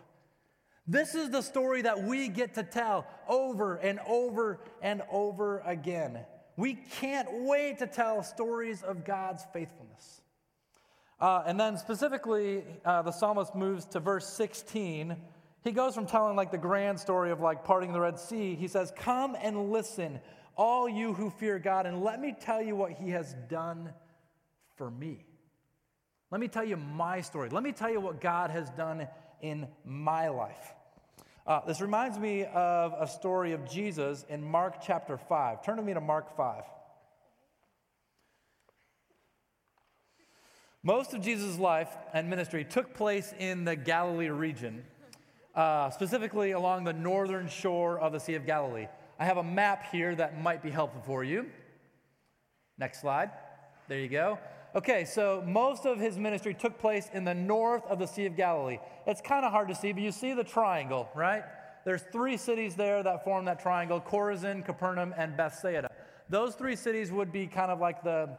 This 0.85 1.15
is 1.15 1.29
the 1.29 1.41
story 1.41 1.81
that 1.83 2.03
we 2.03 2.27
get 2.27 2.55
to 2.55 2.63
tell 2.63 3.07
over 3.29 3.75
and 3.75 3.99
over 4.05 4.59
and 4.81 5.01
over 5.09 5.59
again. 5.59 6.19
We 6.57 6.73
can't 6.73 7.29
wait 7.31 7.79
to 7.79 7.87
tell 7.87 8.23
stories 8.23 8.83
of 8.83 9.05
God's 9.05 9.45
faithfulness. 9.53 10.21
Uh, 11.21 11.43
and 11.45 11.59
then 11.59 11.77
specifically, 11.77 12.63
uh, 12.83 13.03
the 13.03 13.11
psalmist 13.11 13.53
moves 13.53 13.85
to 13.85 13.99
verse 13.99 14.27
16. 14.27 15.15
He 15.63 15.71
goes 15.71 15.93
from 15.93 16.07
telling 16.07 16.35
like 16.35 16.49
the 16.51 16.57
grand 16.57 16.99
story 16.99 17.29
of 17.29 17.39
like 17.39 17.63
parting 17.63 17.93
the 17.93 17.99
Red 17.99 18.19
Sea. 18.19 18.55
He 18.55 18.67
says, 18.67 18.91
Come 18.97 19.37
and 19.39 19.71
listen, 19.71 20.19
all 20.57 20.89
you 20.89 21.13
who 21.13 21.29
fear 21.29 21.59
God, 21.59 21.85
and 21.85 22.03
let 22.03 22.19
me 22.19 22.35
tell 22.41 22.61
you 22.61 22.75
what 22.75 22.93
he 22.93 23.11
has 23.11 23.35
done 23.49 23.93
for 24.77 24.89
me. 24.89 25.23
Let 26.31 26.41
me 26.41 26.47
tell 26.47 26.63
you 26.63 26.77
my 26.77 27.21
story. 27.21 27.49
Let 27.49 27.61
me 27.61 27.71
tell 27.71 27.91
you 27.91 28.01
what 28.01 28.19
God 28.19 28.49
has 28.49 28.69
done 28.71 29.07
in 29.41 29.67
my 29.85 30.29
life. 30.29 30.73
Uh, 31.45 31.59
this 31.65 31.81
reminds 31.81 32.17
me 32.17 32.45
of 32.45 32.95
a 32.97 33.07
story 33.07 33.51
of 33.51 33.69
Jesus 33.69 34.25
in 34.27 34.43
Mark 34.43 34.75
chapter 34.83 35.17
5. 35.17 35.63
Turn 35.63 35.77
to 35.77 35.83
me 35.83 35.93
to 35.93 36.01
Mark 36.01 36.35
5. 36.35 36.63
Most 40.83 41.13
of 41.13 41.21
Jesus' 41.21 41.59
life 41.59 41.95
and 42.11 42.27
ministry 42.27 42.65
took 42.65 42.95
place 42.95 43.35
in 43.37 43.65
the 43.65 43.75
Galilee 43.75 44.29
region, 44.29 44.83
uh, 45.53 45.91
specifically 45.91 46.51
along 46.51 46.85
the 46.85 46.93
northern 46.93 47.47
shore 47.47 47.99
of 47.99 48.13
the 48.13 48.19
Sea 48.19 48.33
of 48.33 48.47
Galilee. 48.47 48.87
I 49.19 49.25
have 49.25 49.37
a 49.37 49.43
map 49.43 49.91
here 49.91 50.15
that 50.15 50.41
might 50.41 50.63
be 50.63 50.71
helpful 50.71 51.03
for 51.05 51.23
you. 51.23 51.45
Next 52.79 52.99
slide. 52.99 53.29
There 53.89 53.99
you 53.99 54.07
go. 54.07 54.39
Okay, 54.73 55.05
so 55.05 55.43
most 55.45 55.85
of 55.85 55.99
his 55.99 56.17
ministry 56.17 56.55
took 56.55 56.79
place 56.79 57.11
in 57.13 57.25
the 57.25 57.35
north 57.35 57.85
of 57.85 57.99
the 57.99 58.07
Sea 58.07 58.25
of 58.25 58.35
Galilee. 58.35 58.79
It's 59.05 59.21
kind 59.21 59.45
of 59.45 59.51
hard 59.51 59.67
to 59.67 59.75
see, 59.75 59.91
but 59.91 60.01
you 60.01 60.11
see 60.11 60.33
the 60.33 60.43
triangle, 60.43 61.09
right? 61.13 61.43
There's 61.85 62.01
three 62.11 62.37
cities 62.37 62.75
there 62.75 63.03
that 63.03 63.23
form 63.23 63.45
that 63.45 63.59
triangle 63.59 64.01
Chorazin, 64.01 64.65
Capernaum, 64.65 65.13
and 65.15 65.37
Bethsaida. 65.37 65.91
Those 66.27 66.55
three 66.55 66.75
cities 66.75 67.11
would 67.11 67.31
be 67.31 67.45
kind 67.45 67.69
of 67.69 67.79
like 67.79 68.03
the 68.03 68.29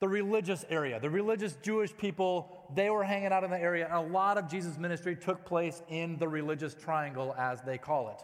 the 0.00 0.08
religious 0.08 0.64
area. 0.70 1.00
The 1.00 1.10
religious 1.10 1.56
Jewish 1.62 1.96
people, 1.96 2.66
they 2.74 2.90
were 2.90 3.02
hanging 3.02 3.32
out 3.32 3.44
in 3.44 3.50
the 3.50 3.58
area, 3.58 3.86
and 3.86 3.94
a 3.94 4.12
lot 4.12 4.38
of 4.38 4.48
Jesus' 4.48 4.78
ministry 4.78 5.16
took 5.16 5.44
place 5.44 5.82
in 5.88 6.16
the 6.18 6.28
religious 6.28 6.74
triangle, 6.74 7.34
as 7.36 7.62
they 7.62 7.78
call 7.78 8.10
it. 8.10 8.22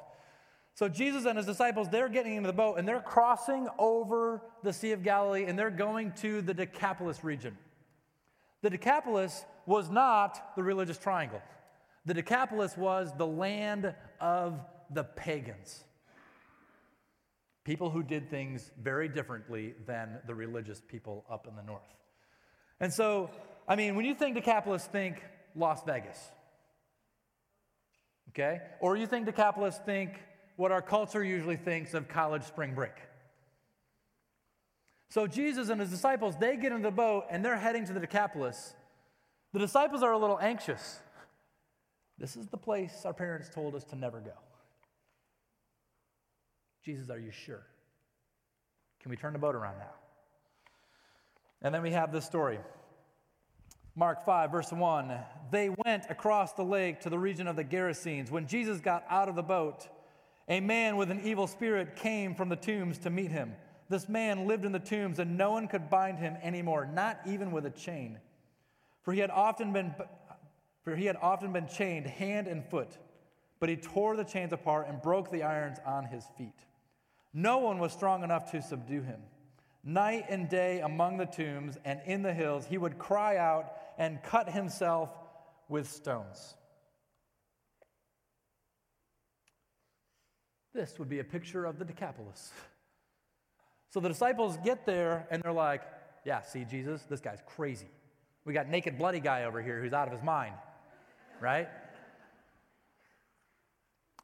So 0.74 0.88
Jesus 0.88 1.24
and 1.24 1.36
his 1.36 1.46
disciples, 1.46 1.88
they're 1.88 2.08
getting 2.08 2.34
into 2.34 2.48
the 2.48 2.52
boat 2.52 2.78
and 2.78 2.86
they're 2.86 3.00
crossing 3.00 3.68
over 3.78 4.42
the 4.64 4.72
Sea 4.72 4.90
of 4.90 5.04
Galilee 5.04 5.44
and 5.44 5.56
they're 5.56 5.70
going 5.70 6.10
to 6.16 6.42
the 6.42 6.52
Decapolis 6.52 7.22
region. 7.22 7.56
The 8.60 8.70
Decapolis 8.70 9.44
was 9.66 9.88
not 9.88 10.56
the 10.56 10.64
religious 10.64 10.98
triangle. 10.98 11.40
The 12.06 12.14
Decapolis 12.14 12.76
was 12.76 13.12
the 13.16 13.26
land 13.26 13.94
of 14.20 14.58
the 14.90 15.04
pagans 15.04 15.84
people 17.64 17.90
who 17.90 18.02
did 18.02 18.28
things 18.28 18.70
very 18.80 19.08
differently 19.08 19.74
than 19.86 20.18
the 20.26 20.34
religious 20.34 20.80
people 20.86 21.24
up 21.30 21.46
in 21.48 21.56
the 21.56 21.62
north. 21.62 21.82
And 22.80 22.92
so, 22.92 23.30
I 23.66 23.74
mean, 23.76 23.96
when 23.96 24.04
you 24.04 24.14
think 24.14 24.34
Decapolis, 24.34 24.84
think 24.84 25.22
Las 25.54 25.82
Vegas. 25.84 26.18
Okay? 28.30 28.60
Or 28.80 28.96
you 28.96 29.06
think 29.06 29.26
Decapolis, 29.26 29.78
think 29.86 30.20
what 30.56 30.72
our 30.72 30.82
culture 30.82 31.24
usually 31.24 31.56
thinks 31.56 31.94
of 31.94 32.08
college 32.08 32.42
spring 32.44 32.74
break. 32.74 32.94
So 35.08 35.26
Jesus 35.26 35.68
and 35.68 35.80
his 35.80 35.90
disciples, 35.90 36.36
they 36.36 36.56
get 36.56 36.72
in 36.72 36.82
the 36.82 36.90
boat 36.90 37.24
and 37.30 37.44
they're 37.44 37.56
heading 37.56 37.86
to 37.86 37.92
the 37.92 38.00
Decapolis. 38.00 38.74
The 39.52 39.60
disciples 39.60 40.02
are 40.02 40.12
a 40.12 40.18
little 40.18 40.38
anxious. 40.40 40.98
This 42.18 42.36
is 42.36 42.48
the 42.48 42.56
place 42.56 43.02
our 43.04 43.14
parents 43.14 43.48
told 43.48 43.74
us 43.74 43.84
to 43.84 43.96
never 43.96 44.20
go. 44.20 44.32
Jesus, 46.84 47.08
are 47.08 47.18
you 47.18 47.30
sure? 47.30 47.66
Can 49.00 49.10
we 49.10 49.16
turn 49.16 49.32
the 49.32 49.38
boat 49.38 49.54
around 49.54 49.78
now? 49.78 49.92
And 51.62 51.74
then 51.74 51.82
we 51.82 51.92
have 51.92 52.12
this 52.12 52.26
story. 52.26 52.58
Mark 53.96 54.24
5, 54.24 54.50
verse 54.50 54.72
1. 54.72 55.12
They 55.50 55.70
went 55.84 56.04
across 56.10 56.52
the 56.52 56.64
lake 56.64 57.00
to 57.00 57.10
the 57.10 57.18
region 57.18 57.46
of 57.46 57.56
the 57.56 57.64
Gerasenes. 57.64 58.30
When 58.30 58.46
Jesus 58.46 58.80
got 58.80 59.04
out 59.08 59.28
of 59.28 59.34
the 59.34 59.42
boat, 59.42 59.88
a 60.48 60.60
man 60.60 60.96
with 60.96 61.10
an 61.10 61.20
evil 61.24 61.46
spirit 61.46 61.96
came 61.96 62.34
from 62.34 62.50
the 62.50 62.56
tombs 62.56 62.98
to 62.98 63.10
meet 63.10 63.30
him. 63.30 63.54
This 63.88 64.08
man 64.08 64.46
lived 64.46 64.64
in 64.64 64.72
the 64.72 64.78
tombs, 64.78 65.18
and 65.18 65.38
no 65.38 65.52
one 65.52 65.68
could 65.68 65.88
bind 65.88 66.18
him 66.18 66.36
anymore, 66.42 66.88
not 66.92 67.20
even 67.26 67.50
with 67.50 67.64
a 67.64 67.70
chain. 67.70 68.18
For 69.02 69.12
he 69.12 69.20
had 69.20 69.30
often 69.30 69.72
been, 69.72 69.94
for 70.82 70.96
he 70.96 71.06
had 71.06 71.16
often 71.22 71.52
been 71.52 71.68
chained 71.68 72.06
hand 72.06 72.46
and 72.46 72.64
foot, 72.64 72.98
but 73.60 73.68
he 73.68 73.76
tore 73.76 74.16
the 74.16 74.24
chains 74.24 74.52
apart 74.52 74.88
and 74.88 75.00
broke 75.00 75.30
the 75.30 75.42
irons 75.42 75.78
on 75.86 76.04
his 76.04 76.24
feet. 76.36 76.64
No 77.34 77.58
one 77.58 77.78
was 77.78 77.92
strong 77.92 78.22
enough 78.22 78.52
to 78.52 78.62
subdue 78.62 79.02
him. 79.02 79.20
Night 79.82 80.26
and 80.28 80.48
day 80.48 80.80
among 80.80 81.18
the 81.18 81.26
tombs 81.26 81.76
and 81.84 82.00
in 82.06 82.22
the 82.22 82.32
hills, 82.32 82.64
he 82.64 82.78
would 82.78 82.96
cry 82.96 83.36
out 83.36 83.72
and 83.98 84.22
cut 84.22 84.48
himself 84.48 85.10
with 85.68 85.90
stones. 85.90 86.54
This 90.72 90.98
would 90.98 91.08
be 91.08 91.18
a 91.18 91.24
picture 91.24 91.66
of 91.66 91.78
the 91.78 91.84
Decapolis. 91.84 92.52
So 93.90 94.00
the 94.00 94.08
disciples 94.08 94.56
get 94.64 94.86
there 94.86 95.26
and 95.30 95.42
they're 95.42 95.52
like, 95.52 95.82
Yeah, 96.24 96.40
see, 96.42 96.64
Jesus, 96.64 97.02
this 97.02 97.20
guy's 97.20 97.40
crazy. 97.46 97.88
We 98.44 98.52
got 98.52 98.68
naked, 98.68 98.96
bloody 98.96 99.20
guy 99.20 99.44
over 99.44 99.60
here 99.60 99.80
who's 99.80 99.92
out 99.92 100.06
of 100.06 100.14
his 100.14 100.22
mind, 100.22 100.54
right? 101.40 101.68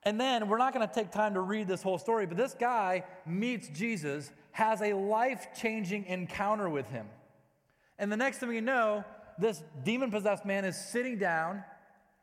And 0.03 0.19
then 0.19 0.49
we're 0.49 0.59
not 0.59 0.73
going 0.73 0.87
to 0.87 0.93
take 0.93 1.11
time 1.11 1.35
to 1.35 1.41
read 1.41 1.69
this 1.69 1.83
whole 1.83 1.99
story, 1.99 2.27
but 2.27 2.37
this 2.37 2.55
guy 2.59 3.05
meets 3.27 3.69
Jesus, 3.69 4.31
has 4.53 4.81
a 4.81 4.95
life 4.95 5.49
changing 5.55 6.07
encounter 6.07 6.71
with 6.71 6.89
him. 6.89 7.07
And 7.99 8.11
the 8.11 8.17
next 8.17 8.39
thing 8.39 8.53
you 8.53 8.63
know, 8.63 9.05
this 9.39 9.63
demon 9.85 10.11
possessed 10.11 10.47
man 10.47 10.65
is 10.65 10.77
sitting 10.77 11.19
down, 11.19 11.63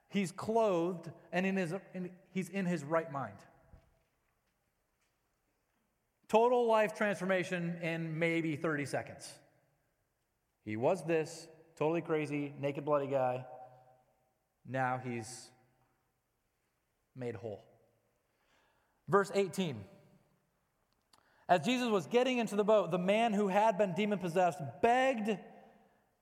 he's 0.10 0.31
clothed, 0.31 1.12
and 1.31 1.46
in 1.46 1.55
his, 1.55 1.74
in, 1.93 2.10
he's 2.31 2.50
in 2.50 2.65
his 2.65 2.84
right 2.84 3.12
mind. 3.12 3.38
Total 6.27 6.65
life 6.65 6.96
transformation 6.96 7.77
in 7.81 8.17
maybe 8.17 8.55
30 8.55 8.86
seconds. 8.86 9.31
He 10.65 10.75
was 10.75 11.05
this 11.05 11.48
totally 11.77 12.01
crazy, 12.01 12.53
naked, 12.60 12.84
bloody 12.84 13.07
guy. 13.07 13.46
Now 14.67 15.00
he's 15.01 15.50
made 17.17 17.36
whole. 17.36 17.63
Verse 19.07 19.31
18. 19.33 19.83
As 21.50 21.62
Jesus 21.62 21.89
was 21.89 22.07
getting 22.07 22.39
into 22.39 22.55
the 22.55 22.63
boat, 22.63 22.91
the 22.91 22.97
man 22.97 23.33
who 23.33 23.47
had 23.47 23.77
been 23.77 23.93
demon 23.93 24.19
possessed 24.19 24.59
begged 24.81 25.38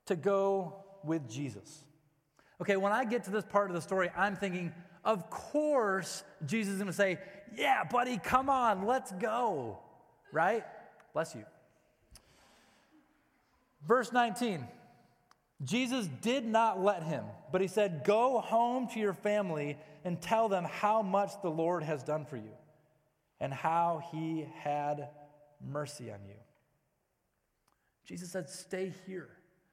to 0.05 0.15
go 0.15 0.83
with 1.03 1.27
Jesus. 1.29 1.83
Okay, 2.61 2.77
when 2.77 2.91
I 2.91 3.05
get 3.05 3.23
to 3.25 3.31
this 3.31 3.43
part 3.43 3.69
of 3.69 3.75
the 3.75 3.81
story, 3.81 4.09
I'm 4.15 4.35
thinking, 4.35 4.71
of 5.03 5.29
course, 5.29 6.23
Jesus 6.45 6.73
is 6.73 6.79
going 6.79 6.87
to 6.87 6.93
say, 6.93 7.19
Yeah, 7.55 7.83
buddy, 7.83 8.17
come 8.17 8.49
on, 8.49 8.85
let's 8.85 9.11
go 9.13 9.79
right? 10.35 10.63
Bless 11.13 11.33
you. 11.33 11.45
Verse 13.87 14.11
19 14.11 14.67
Jesus 15.63 16.07
did 16.21 16.45
not 16.45 16.81
let 16.81 17.03
him, 17.03 17.23
but 17.51 17.61
he 17.61 17.67
said, 17.67 18.03
Go 18.03 18.39
home 18.39 18.87
to 18.89 18.99
your 18.99 19.13
family 19.13 19.77
and 20.03 20.21
tell 20.21 20.49
them 20.49 20.65
how 20.65 21.01
much 21.01 21.31
the 21.41 21.49
Lord 21.49 21.83
has 21.83 22.03
done 22.03 22.25
for 22.25 22.35
you 22.35 22.51
and 23.39 23.53
how 23.53 24.03
he 24.11 24.45
had 24.61 25.09
mercy 25.61 26.11
on 26.11 26.19
you. 26.27 26.35
Jesus 28.05 28.31
said, 28.31 28.49
Stay 28.49 28.93
here. 29.05 29.29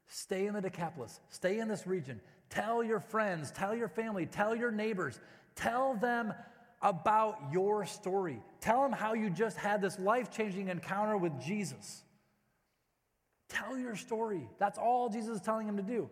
Stay 0.07 0.47
in 0.47 0.55
the 0.55 0.61
Decapolis. 0.61 1.21
Stay 1.31 1.59
in 1.59 1.69
this 1.69 1.87
region. 1.87 2.21
Tell 2.49 2.85
your 2.85 3.01
friends, 3.01 3.51
tell 3.51 3.75
your 3.75 3.89
family, 3.89 4.27
tell 4.27 4.55
your 4.55 4.71
neighbors. 4.71 5.19
Tell 5.55 5.95
them 5.95 6.35
about 6.83 7.39
your 7.51 7.87
story. 7.87 8.43
Tell 8.61 8.83
them 8.83 8.93
how 8.93 9.15
you 9.15 9.31
just 9.31 9.57
had 9.57 9.81
this 9.81 9.99
life 9.99 10.31
changing 10.31 10.69
encounter 10.69 11.17
with 11.17 11.41
Jesus. 11.41 12.03
Tell 13.53 13.77
your 13.77 13.97
story. 13.97 14.49
That's 14.59 14.79
all 14.79 15.11
Jesus 15.11 15.37
is 15.37 15.43
telling 15.43 15.69
him 15.69 15.77
to 15.77 15.83
do. 15.83 16.09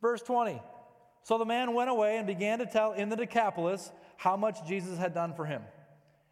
Verse 0.00 0.22
20. 0.22 0.62
So 1.24 1.36
the 1.36 1.44
man 1.44 1.74
went 1.74 1.90
away 1.90 2.16
and 2.16 2.26
began 2.26 2.60
to 2.60 2.66
tell 2.66 2.92
in 2.92 3.08
the 3.08 3.16
Decapolis 3.16 3.90
how 4.16 4.36
much 4.36 4.66
Jesus 4.66 4.96
had 4.96 5.12
done 5.12 5.34
for 5.34 5.44
him. 5.44 5.62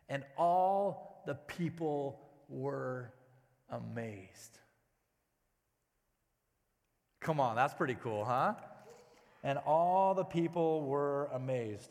And 0.08 0.22
all 0.38 1.22
the 1.26 1.34
people 1.34 2.20
were 2.48 3.12
amazed. 3.70 4.58
Come 7.20 7.40
on, 7.40 7.56
that's 7.56 7.74
pretty 7.74 7.96
cool, 8.00 8.24
huh? 8.24 8.54
And 9.42 9.58
all 9.58 10.14
the 10.14 10.24
people 10.24 10.86
were 10.86 11.28
amazed. 11.32 11.90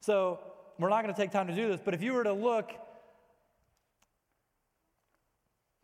So 0.00 0.40
we're 0.78 0.88
not 0.88 1.02
going 1.04 1.14
to 1.14 1.20
take 1.20 1.30
time 1.30 1.46
to 1.46 1.54
do 1.54 1.68
this, 1.68 1.80
but 1.84 1.94
if 1.94 2.02
you 2.02 2.12
were 2.12 2.24
to 2.24 2.32
look, 2.32 2.72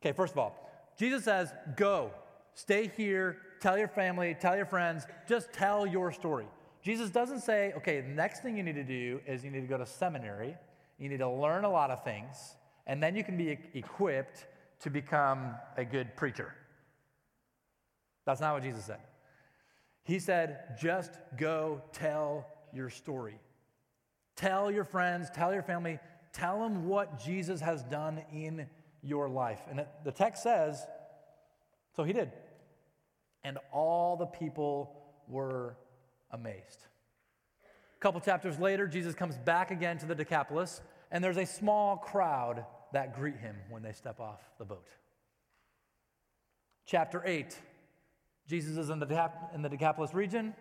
okay, 0.00 0.12
first 0.12 0.32
of 0.32 0.38
all, 0.38 0.60
Jesus 0.96 1.24
says, 1.24 1.52
go, 1.76 2.10
stay 2.54 2.90
here, 2.96 3.38
tell 3.60 3.76
your 3.76 3.88
family, 3.88 4.36
tell 4.38 4.56
your 4.56 4.66
friends, 4.66 5.04
just 5.28 5.52
tell 5.52 5.86
your 5.86 6.12
story. 6.12 6.46
Jesus 6.82 7.10
doesn't 7.10 7.40
say, 7.40 7.72
okay, 7.76 8.00
the 8.00 8.08
next 8.08 8.42
thing 8.42 8.56
you 8.56 8.62
need 8.62 8.74
to 8.74 8.84
do 8.84 9.20
is 9.26 9.42
you 9.42 9.50
need 9.50 9.62
to 9.62 9.66
go 9.66 9.78
to 9.78 9.86
seminary, 9.86 10.54
you 10.98 11.08
need 11.08 11.18
to 11.18 11.28
learn 11.28 11.64
a 11.64 11.70
lot 11.70 11.90
of 11.90 12.04
things, 12.04 12.56
and 12.86 13.02
then 13.02 13.16
you 13.16 13.24
can 13.24 13.36
be 13.36 13.58
equipped 13.74 14.46
to 14.80 14.90
become 14.90 15.54
a 15.76 15.84
good 15.84 16.14
preacher. 16.14 16.54
That's 18.26 18.40
not 18.40 18.54
what 18.54 18.62
Jesus 18.62 18.84
said. 18.84 19.00
He 20.04 20.18
said, 20.18 20.76
just 20.78 21.12
go 21.38 21.80
tell 21.92 22.46
your 22.72 22.90
story. 22.90 23.38
Tell 24.36 24.70
your 24.70 24.84
friends, 24.84 25.28
tell 25.34 25.52
your 25.52 25.62
family, 25.62 25.98
tell 26.32 26.60
them 26.60 26.86
what 26.86 27.18
Jesus 27.24 27.60
has 27.60 27.82
done 27.84 28.22
in 28.32 28.66
your 29.04 29.28
life. 29.28 29.60
And 29.70 29.80
it, 29.80 29.88
the 30.04 30.12
text 30.12 30.42
says, 30.42 30.86
so 31.94 32.04
he 32.04 32.12
did. 32.12 32.32
And 33.44 33.58
all 33.72 34.16
the 34.16 34.26
people 34.26 35.04
were 35.28 35.76
amazed. 36.30 36.86
A 37.96 38.00
couple 38.00 38.20
chapters 38.20 38.58
later, 38.58 38.86
Jesus 38.86 39.14
comes 39.14 39.36
back 39.38 39.70
again 39.70 39.98
to 39.98 40.06
the 40.06 40.14
Decapolis, 40.14 40.80
and 41.10 41.22
there's 41.22 41.36
a 41.36 41.46
small 41.46 41.96
crowd 41.96 42.64
that 42.92 43.14
greet 43.14 43.36
him 43.36 43.56
when 43.68 43.82
they 43.82 43.92
step 43.92 44.20
off 44.20 44.40
the 44.58 44.64
boat. 44.64 44.88
Chapter 46.86 47.22
8, 47.24 47.56
Jesus 48.46 48.76
is 48.76 48.90
in 48.90 48.98
the, 48.98 49.30
in 49.54 49.62
the 49.62 49.68
Decapolis 49.68 50.12
region, 50.14 50.54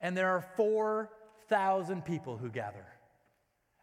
and 0.00 0.16
there 0.16 0.30
are 0.30 0.44
four 0.56 1.10
thousand 1.48 2.04
people 2.04 2.36
who 2.36 2.48
gather. 2.48 2.86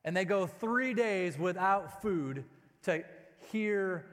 And 0.04 0.16
they 0.16 0.26
go 0.26 0.48
three 0.48 0.94
days 0.94 1.38
without 1.38 2.02
food 2.02 2.46
to 2.84 3.04
hear 3.52 4.06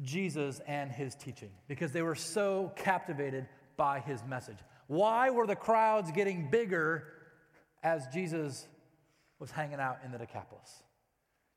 Jesus 0.00 0.60
and 0.66 0.90
his 0.90 1.14
teaching 1.14 1.50
because 1.68 1.92
they 1.92 2.02
were 2.02 2.14
so 2.14 2.72
captivated 2.76 3.46
by 3.76 4.00
his 4.00 4.24
message. 4.24 4.58
Why 4.86 5.30
were 5.30 5.46
the 5.46 5.56
crowds 5.56 6.10
getting 6.12 6.50
bigger 6.50 7.04
as 7.82 8.06
Jesus 8.08 8.66
was 9.38 9.50
hanging 9.50 9.80
out 9.80 9.98
in 10.04 10.12
the 10.12 10.18
Decapolis? 10.18 10.82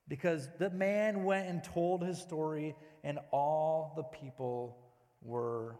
Because 0.07 0.49
the 0.59 0.69
man 0.69 1.23
went 1.23 1.47
and 1.49 1.63
told 1.63 2.03
his 2.03 2.19
story, 2.19 2.75
and 3.03 3.17
all 3.31 3.93
the 3.95 4.03
people 4.03 4.77
were 5.21 5.79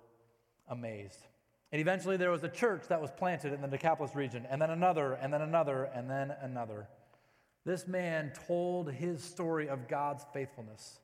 amazed. 0.68 1.20
And 1.72 1.80
eventually 1.80 2.18
there 2.18 2.32
was 2.32 2.44
a 2.44 2.50
church 2.50 2.88
that 2.90 3.00
was 3.00 3.12
planted 3.12 3.54
in 3.54 3.62
the 3.62 3.68
Decapolis 3.68 4.16
region, 4.16 4.48
and 4.50 4.60
then 4.62 4.72
another, 4.72 5.14
and 5.14 5.32
then 5.32 5.42
another, 5.42 5.84
and 5.94 6.10
then 6.10 6.34
another. 6.42 6.88
This 7.66 7.88
man 7.88 8.32
told 8.48 8.92
his 8.92 9.24
story 9.24 9.70
of 9.70 9.88
God's 9.88 10.26
faithfulness, 10.34 11.00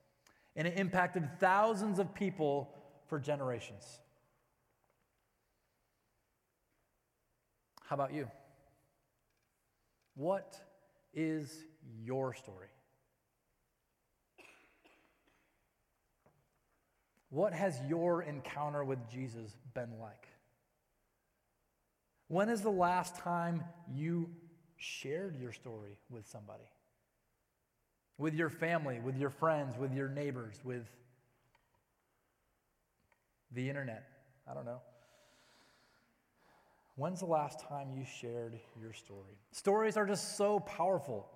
and 0.56 0.68
it 0.68 0.78
impacted 0.78 1.28
thousands 1.40 2.00
of 2.00 2.14
people 2.14 2.74
for 3.08 3.20
generations. 3.20 4.00
How 7.84 7.96
about 7.96 8.14
you? 8.14 8.30
What 10.16 10.56
is 11.14 11.66
your 12.04 12.34
story? 12.34 12.68
What 17.30 17.54
has 17.54 17.80
your 17.88 18.24
encounter 18.24 18.84
with 18.84 19.10
Jesus 19.10 19.56
been 19.74 20.00
like? 20.00 20.28
When 22.28 22.50
is 22.50 22.62
the 22.62 22.70
last 22.70 23.16
time 23.18 23.64
you 23.94 24.30
shared 24.78 25.40
your 25.40 25.54
story 25.54 25.98
with 26.10 26.28
somebody? 26.28 26.64
With 28.18 28.34
your 28.36 28.50
family, 28.50 29.00
with 29.00 29.18
your 29.18 29.30
friends, 29.30 29.78
with 29.78 29.94
your 29.94 30.08
neighbors, 30.08 30.60
with 30.64 30.86
the 33.52 33.68
internet? 33.68 34.04
I 34.50 34.54
don't 34.54 34.66
know. 34.66 34.82
When's 36.96 37.20
the 37.22 37.26
last 37.26 37.60
time 37.68 37.90
you 37.98 38.06
shared 38.06 38.60
your 38.80 38.94
story? 38.94 39.38
Stories 39.52 39.98
are 39.98 40.06
just 40.06 40.38
so 40.38 40.60
powerful. 40.60 41.28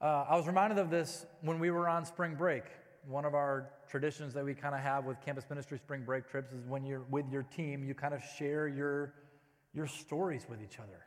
Uh, 0.00 0.24
I 0.28 0.36
was 0.36 0.46
reminded 0.46 0.78
of 0.78 0.90
this 0.90 1.26
when 1.42 1.58
we 1.58 1.70
were 1.70 1.88
on 1.88 2.04
spring 2.04 2.34
break. 2.34 2.64
One 3.06 3.24
of 3.24 3.34
our 3.34 3.70
traditions 3.88 4.32
that 4.34 4.44
we 4.44 4.54
kind 4.54 4.74
of 4.74 4.80
have 4.80 5.04
with 5.04 5.20
campus 5.20 5.44
ministry 5.48 5.78
spring 5.78 6.02
break 6.04 6.28
trips 6.28 6.52
is 6.52 6.64
when 6.66 6.84
you're 6.84 7.04
with 7.10 7.30
your 7.30 7.42
team, 7.42 7.84
you 7.84 7.94
kind 7.94 8.14
of 8.14 8.22
share 8.38 8.68
your 8.68 9.14
your 9.72 9.86
stories 9.86 10.46
with 10.48 10.60
each 10.62 10.78
other. 10.78 11.06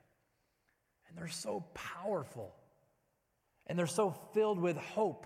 And 1.10 1.18
they're 1.18 1.28
so 1.28 1.66
powerful. 1.74 2.54
And 3.68 3.78
they're 3.80 3.88
so 3.88 4.12
filled 4.34 4.60
with 4.60 4.78
hope. 4.78 5.26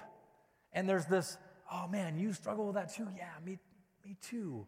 And 0.74 0.88
there's 0.88 1.06
this 1.06 1.38
oh 1.72 1.88
man, 1.88 2.18
you 2.18 2.34
struggle 2.34 2.66
with 2.68 2.76
that 2.76 2.94
too? 2.94 3.08
Yeah, 3.16 3.30
me, 3.46 3.60
me 4.06 4.16
too. 4.22 4.66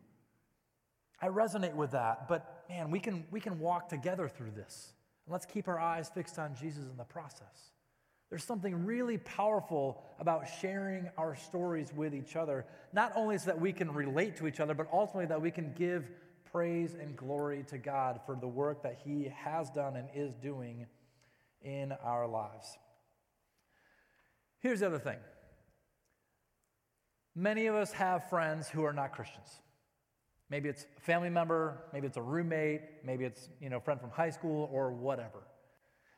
I 1.22 1.28
resonate 1.28 1.76
with 1.76 1.92
that, 1.92 2.28
but 2.28 2.64
man, 2.70 2.92
we 2.92 3.00
can, 3.00 3.26
we 3.32 3.40
can 3.40 3.60
walk 3.60 3.90
together 3.90 4.28
through 4.28 4.52
this. 4.52 4.94
And 5.26 5.34
let's 5.34 5.46
keep 5.46 5.68
our 5.68 5.80
eyes 5.80 6.10
fixed 6.10 6.40
on 6.40 6.56
Jesus 6.56 6.84
in 6.84 6.98
the 6.98 7.04
process. 7.04 7.72
There's 8.30 8.44
something 8.44 8.86
really 8.86 9.18
powerful 9.18 10.04
about 10.20 10.48
sharing 10.62 11.10
our 11.18 11.36
stories 11.36 11.92
with 11.94 12.14
each 12.14 12.36
other, 12.36 12.66
not 12.94 13.12
only 13.16 13.38
so 13.38 13.48
that 13.48 13.60
we 13.60 13.74
can 13.74 13.92
relate 13.92 14.38
to 14.38 14.48
each 14.48 14.60
other, 14.60 14.76
but 14.76 14.88
ultimately 14.94 15.26
that 15.26 15.42
we 15.42 15.52
can 15.52 15.74
give 15.74 16.10
praise 16.52 16.96
and 16.96 17.16
glory 17.16 17.64
to 17.70 17.78
God 17.78 18.22
for 18.26 18.36
the 18.36 18.48
work 18.48 18.84
that 18.84 19.00
He 19.04 19.32
has 19.36 19.70
done 19.72 19.96
and 19.96 20.08
is 20.14 20.36
doing 20.36 20.86
in 21.64 21.92
our 22.04 22.28
lives. 22.28 22.78
Here's 24.60 24.82
the 24.82 24.88
other 24.88 25.00
thing 25.00 25.18
many 27.36 27.68
of 27.68 27.76
us 27.76 27.92
have 27.94 28.30
friends 28.30 28.70
who 28.70 28.84
are 28.84 28.94
not 28.94 29.14
Christians. 29.14 29.62
Maybe 30.50 30.68
it's 30.68 30.88
a 30.98 31.02
family 31.02 31.30
member, 31.30 31.78
maybe 31.94 32.08
it's 32.08 32.18
a 32.18 32.22
roommate, 32.22 32.82
maybe 33.06 33.24
it's 33.24 33.50
you 33.62 33.70
know, 33.70 33.78
a 33.78 33.82
friend 33.82 34.02
from 34.02 34.10
high 34.10 34.32
school 34.32 34.70
or 34.72 34.92
whatever. 34.92 35.44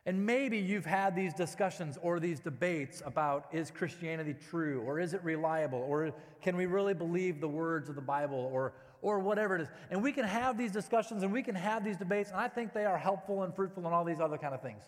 And 0.05 0.25
maybe 0.25 0.57
you've 0.57 0.85
had 0.85 1.15
these 1.15 1.33
discussions 1.33 1.99
or 2.01 2.19
these 2.19 2.39
debates 2.39 3.03
about 3.05 3.45
is 3.51 3.69
Christianity 3.69 4.35
true 4.49 4.81
or 4.81 4.99
is 4.99 5.13
it 5.13 5.23
reliable 5.23 5.79
or 5.79 6.11
can 6.41 6.57
we 6.57 6.65
really 6.65 6.95
believe 6.95 7.39
the 7.39 7.47
words 7.47 7.87
of 7.87 7.95
the 7.95 8.01
Bible 8.01 8.49
or, 8.51 8.73
or 9.01 9.19
whatever 9.19 9.55
it 9.57 9.61
is. 9.61 9.67
And 9.91 10.01
we 10.01 10.11
can 10.11 10.25
have 10.25 10.57
these 10.57 10.71
discussions 10.71 11.23
and 11.23 11.31
we 11.31 11.43
can 11.43 11.55
have 11.55 11.83
these 11.83 11.97
debates, 11.97 12.31
and 12.31 12.39
I 12.39 12.47
think 12.47 12.73
they 12.73 12.85
are 12.85 12.97
helpful 12.97 13.43
and 13.43 13.55
fruitful 13.55 13.85
and 13.85 13.93
all 13.93 14.05
these 14.05 14.19
other 14.19 14.37
kind 14.37 14.55
of 14.55 14.61
things. 14.61 14.83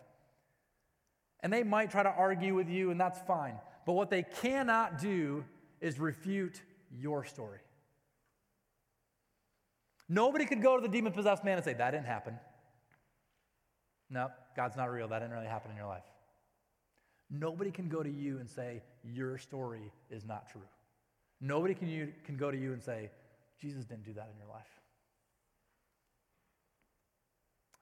And 1.43 1.51
they 1.51 1.61
might 1.61 1.91
try 1.91 2.01
to 2.01 2.09
argue 2.09 2.55
with 2.55 2.69
you, 2.69 2.89
and 2.89 2.99
that's 2.99 3.19
fine. 3.27 3.55
But 3.85 3.93
what 3.93 4.09
they 4.09 4.23
cannot 4.23 4.97
do 4.97 5.43
is 5.81 5.99
refute 5.99 6.61
your 6.89 7.25
story. 7.25 7.59
Nobody 10.07 10.45
could 10.45 10.61
go 10.61 10.77
to 10.77 10.81
the 10.81 10.87
demon 10.87 11.11
possessed 11.11 11.43
man 11.43 11.57
and 11.57 11.65
say, 11.65 11.73
That 11.73 11.91
didn't 11.91 12.05
happen. 12.05 12.39
No, 14.09 14.29
God's 14.55 14.77
not 14.77 14.91
real. 14.91 15.07
That 15.09 15.19
didn't 15.19 15.33
really 15.33 15.47
happen 15.47 15.71
in 15.71 15.77
your 15.77 15.87
life. 15.87 16.03
Nobody 17.29 17.71
can 17.71 17.89
go 17.89 18.03
to 18.03 18.09
you 18.09 18.39
and 18.39 18.49
say, 18.49 18.81
Your 19.03 19.37
story 19.37 19.91
is 20.09 20.25
not 20.25 20.49
true. 20.49 20.61
Nobody 21.41 21.73
can, 21.73 21.89
you, 21.89 22.13
can 22.23 22.37
go 22.37 22.51
to 22.51 22.57
you 22.57 22.71
and 22.71 22.81
say, 22.81 23.09
Jesus 23.59 23.83
didn't 23.85 24.05
do 24.05 24.13
that 24.13 24.29
in 24.31 24.37
your 24.37 24.47
life. 24.47 24.67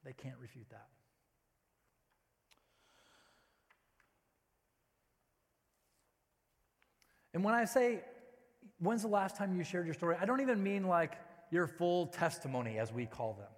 They 0.04 0.12
can't 0.12 0.36
refute 0.40 0.66
that. 0.70 0.86
And 7.34 7.42
when 7.42 7.54
I 7.54 7.64
say, 7.64 8.00
when's 8.78 9.02
the 9.02 9.08
last 9.08 9.36
time 9.36 9.56
you 9.56 9.64
shared 9.64 9.86
your 9.86 9.94
story? 9.94 10.16
I 10.20 10.24
don't 10.24 10.40
even 10.40 10.62
mean 10.62 10.86
like 10.86 11.16
your 11.50 11.66
full 11.66 12.06
testimony, 12.06 12.78
as 12.78 12.92
we 12.92 13.06
call 13.06 13.34
them. 13.34 13.48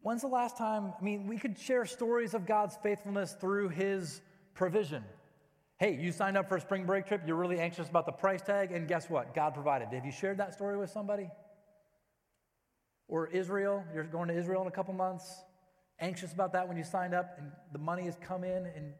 When's 0.00 0.22
the 0.22 0.28
last 0.28 0.56
time? 0.56 0.92
I 0.98 1.04
mean, 1.04 1.26
we 1.26 1.36
could 1.36 1.58
share 1.58 1.84
stories 1.86 2.34
of 2.34 2.46
God's 2.46 2.76
faithfulness 2.82 3.36
through 3.40 3.68
His 3.68 4.20
provision. 4.54 5.04
Hey, 5.78 5.96
you 6.00 6.12
signed 6.12 6.36
up 6.36 6.48
for 6.48 6.56
a 6.56 6.60
spring 6.60 6.84
break 6.84 7.06
trip, 7.06 7.22
you're 7.26 7.36
really 7.36 7.58
anxious 7.58 7.88
about 7.88 8.06
the 8.06 8.12
price 8.12 8.42
tag, 8.42 8.72
and 8.72 8.86
guess 8.86 9.10
what? 9.10 9.34
God 9.34 9.54
provided. 9.54 9.88
Have 9.88 10.04
you 10.04 10.12
shared 10.12 10.38
that 10.38 10.54
story 10.54 10.76
with 10.76 10.90
somebody? 10.90 11.28
Or 13.08 13.26
Israel, 13.28 13.84
you're 13.92 14.04
going 14.04 14.28
to 14.28 14.34
Israel 14.36 14.62
in 14.62 14.68
a 14.68 14.72
couple 14.72 14.94
months, 14.94 15.42
anxious 15.98 16.32
about 16.32 16.52
that 16.52 16.68
when 16.68 16.76
you 16.76 16.84
signed 16.84 17.14
up, 17.14 17.34
and 17.38 17.50
the 17.72 17.78
money 17.78 18.04
has 18.04 18.16
come 18.20 18.44
in, 18.44 18.66
and 18.76 18.92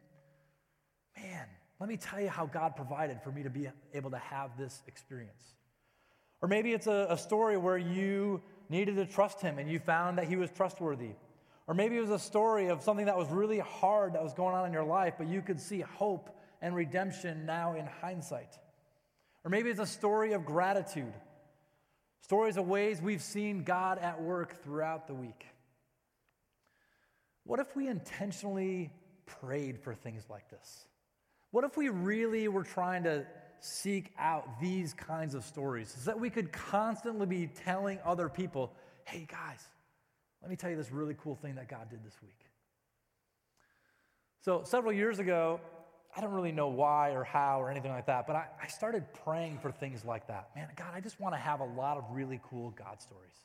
man, 1.17 1.47
let 1.83 1.89
me 1.89 1.97
tell 1.97 2.21
you 2.21 2.29
how 2.29 2.47
God 2.47 2.77
provided 2.77 3.21
for 3.23 3.33
me 3.33 3.43
to 3.43 3.51
be 3.51 3.67
able 3.93 4.13
to 4.13 4.19
have 4.19 4.57
this 4.57 4.85
experience. 4.87 5.43
Or 6.41 6.47
maybe 6.47 6.73
it's 6.73 6.87
a, 6.87 7.09
a 7.11 7.19
story 7.19 7.57
where 7.57 7.77
you 7.77 8.41
needed 8.69 8.95
to 8.95 9.05
trust 9.05 9.41
him 9.41 9.59
and 9.59 9.69
you 9.69 9.81
found 9.81 10.19
that 10.19 10.29
he 10.29 10.37
was 10.37 10.49
trustworthy. 10.53 11.11
Or 11.67 11.75
maybe 11.75 11.97
it 11.97 12.01
was 12.01 12.11
a 12.11 12.21
story 12.21 12.69
of 12.69 12.85
something 12.85 13.07
that 13.07 13.19
was 13.19 13.29
really 13.31 13.59
hard 13.59 14.13
that 14.13 14.23
was 14.23 14.33
going 14.33 14.55
on 14.55 14.65
in 14.65 14.73
your 14.73 14.85
life, 14.85 15.15
but 15.19 15.27
you 15.27 15.43
could 15.43 15.59
see 15.61 15.81
hope 15.81 16.31
and 16.61 16.73
redemption 16.73 17.47
now 17.47 17.75
in 17.75 17.85
hindsight. 18.01 18.57
Or 19.43 19.51
maybe 19.51 19.69
it's 19.69 19.81
a 19.81 19.85
story 19.85 20.35
of 20.35 20.47
gratitude, 20.47 21.13
stories 22.21 22.59
of 22.59 22.69
ways 22.69 23.03
we've 23.03 23.23
seen 23.23 23.65
God 23.65 23.99
at 23.99 24.23
work 24.23 24.63
throughout 24.63 25.09
the 25.09 25.15
week. 25.15 25.47
What 27.43 27.59
if 27.59 27.75
we 27.75 27.89
intentionally 27.89 28.93
prayed 29.27 29.81
for 29.81 29.97
things 29.97 30.27
like 30.31 30.49
this? 30.49 30.87
What 31.53 31.65
if 31.65 31.77
we 31.77 31.91
really 31.91 32.49
were 32.49 32.65
trying 32.65 33.05
to 33.05 33.25
seek 33.61 34.13
out 34.19 34.61
these 34.61 34.93
kinds 34.93 35.35
of 35.35 35.45
stories 35.45 35.95
so 35.97 36.11
that 36.11 36.19
we 36.19 36.31
could 36.31 36.51
constantly 36.51 37.27
be 37.27 37.47
telling 37.47 38.01
other 38.05 38.29
people, 38.29 38.73
hey 39.05 39.27
guys, 39.31 39.69
let 40.41 40.51
me 40.51 40.57
tell 40.57 40.71
you 40.71 40.77
this 40.77 40.91
really 40.91 41.15
cool 41.23 41.37
thing 41.37 41.55
that 41.55 41.69
God 41.69 41.89
did 41.89 42.05
this 42.05 42.17
week. 42.23 42.35
So, 44.41 44.63
several 44.65 44.93
years 44.93 45.21
ago, 45.21 45.61
I 46.17 46.21
don't 46.21 46.33
really 46.33 46.53
know 46.53 46.69
why 46.69 47.11
or 47.11 47.23
how 47.23 47.61
or 47.61 47.71
anything 47.71 47.93
like 47.93 48.07
that, 48.07 48.27
but 48.27 48.35
I, 48.35 48.47
I 48.61 48.67
started 48.67 49.05
praying 49.25 49.59
for 49.59 49.71
things 49.71 50.05
like 50.05 50.27
that. 50.27 50.49
Man, 50.57 50.69
God, 50.75 50.89
I 50.93 51.01
just 51.01 51.21
want 51.21 51.35
to 51.35 51.39
have 51.39 51.61
a 51.61 51.65
lot 51.65 51.97
of 51.97 52.05
really 52.11 52.41
cool 52.51 52.71
God 52.71 53.01
stories. 53.01 53.37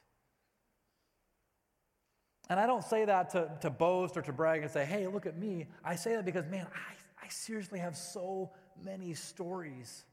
And 2.49 2.59
I 2.59 2.65
don't 2.65 2.83
say 2.83 3.05
that 3.05 3.29
to, 3.31 3.51
to 3.61 3.69
boast 3.69 4.17
or 4.17 4.21
to 4.21 4.31
brag 4.31 4.63
and 4.63 4.71
say, 4.71 4.85
hey, 4.85 5.05
look 5.07 5.25
at 5.25 5.37
me. 5.37 5.67
I 5.83 5.95
say 5.95 6.15
that 6.15 6.25
because, 6.25 6.45
man, 6.47 6.65
I 6.73 6.95
I 7.21 7.27
seriously 7.29 7.79
have 7.79 7.95
so 7.95 8.51
many 8.83 9.13
stories. 9.13 10.03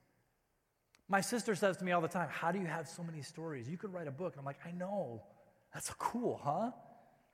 My 1.08 1.20
sister 1.20 1.54
says 1.54 1.76
to 1.78 1.84
me 1.84 1.92
all 1.92 2.00
the 2.00 2.08
time, 2.08 2.28
How 2.30 2.50
do 2.50 2.58
you 2.58 2.66
have 2.66 2.88
so 2.88 3.02
many 3.02 3.22
stories? 3.22 3.68
You 3.68 3.76
could 3.76 3.92
write 3.92 4.08
a 4.08 4.12
book. 4.12 4.32
And 4.32 4.40
I'm 4.40 4.46
like, 4.46 4.60
I 4.64 4.72
know. 4.72 5.22
That's 5.72 5.90
cool, 5.98 6.40
huh? 6.42 6.70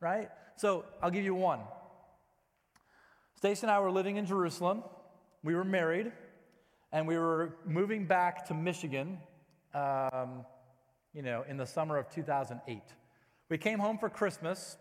Right? 0.00 0.28
So 0.56 0.84
I'll 1.02 1.10
give 1.10 1.24
you 1.24 1.34
one. 1.34 1.60
Stacy 3.36 3.62
and 3.62 3.70
I 3.70 3.80
were 3.80 3.90
living 3.90 4.16
in 4.16 4.26
Jerusalem. 4.26 4.82
We 5.42 5.54
were 5.54 5.64
married, 5.64 6.12
and 6.92 7.08
we 7.08 7.16
were 7.16 7.56
moving 7.64 8.04
back 8.04 8.46
to 8.48 8.54
Michigan, 8.54 9.18
um, 9.72 10.44
you 11.14 11.22
know, 11.22 11.44
in 11.48 11.56
the 11.56 11.64
summer 11.64 11.96
of 11.96 12.10
2008. 12.10 12.82
We 13.48 13.56
came 13.56 13.78
home 13.78 13.96
for 13.96 14.10
Christmas, 14.10 14.76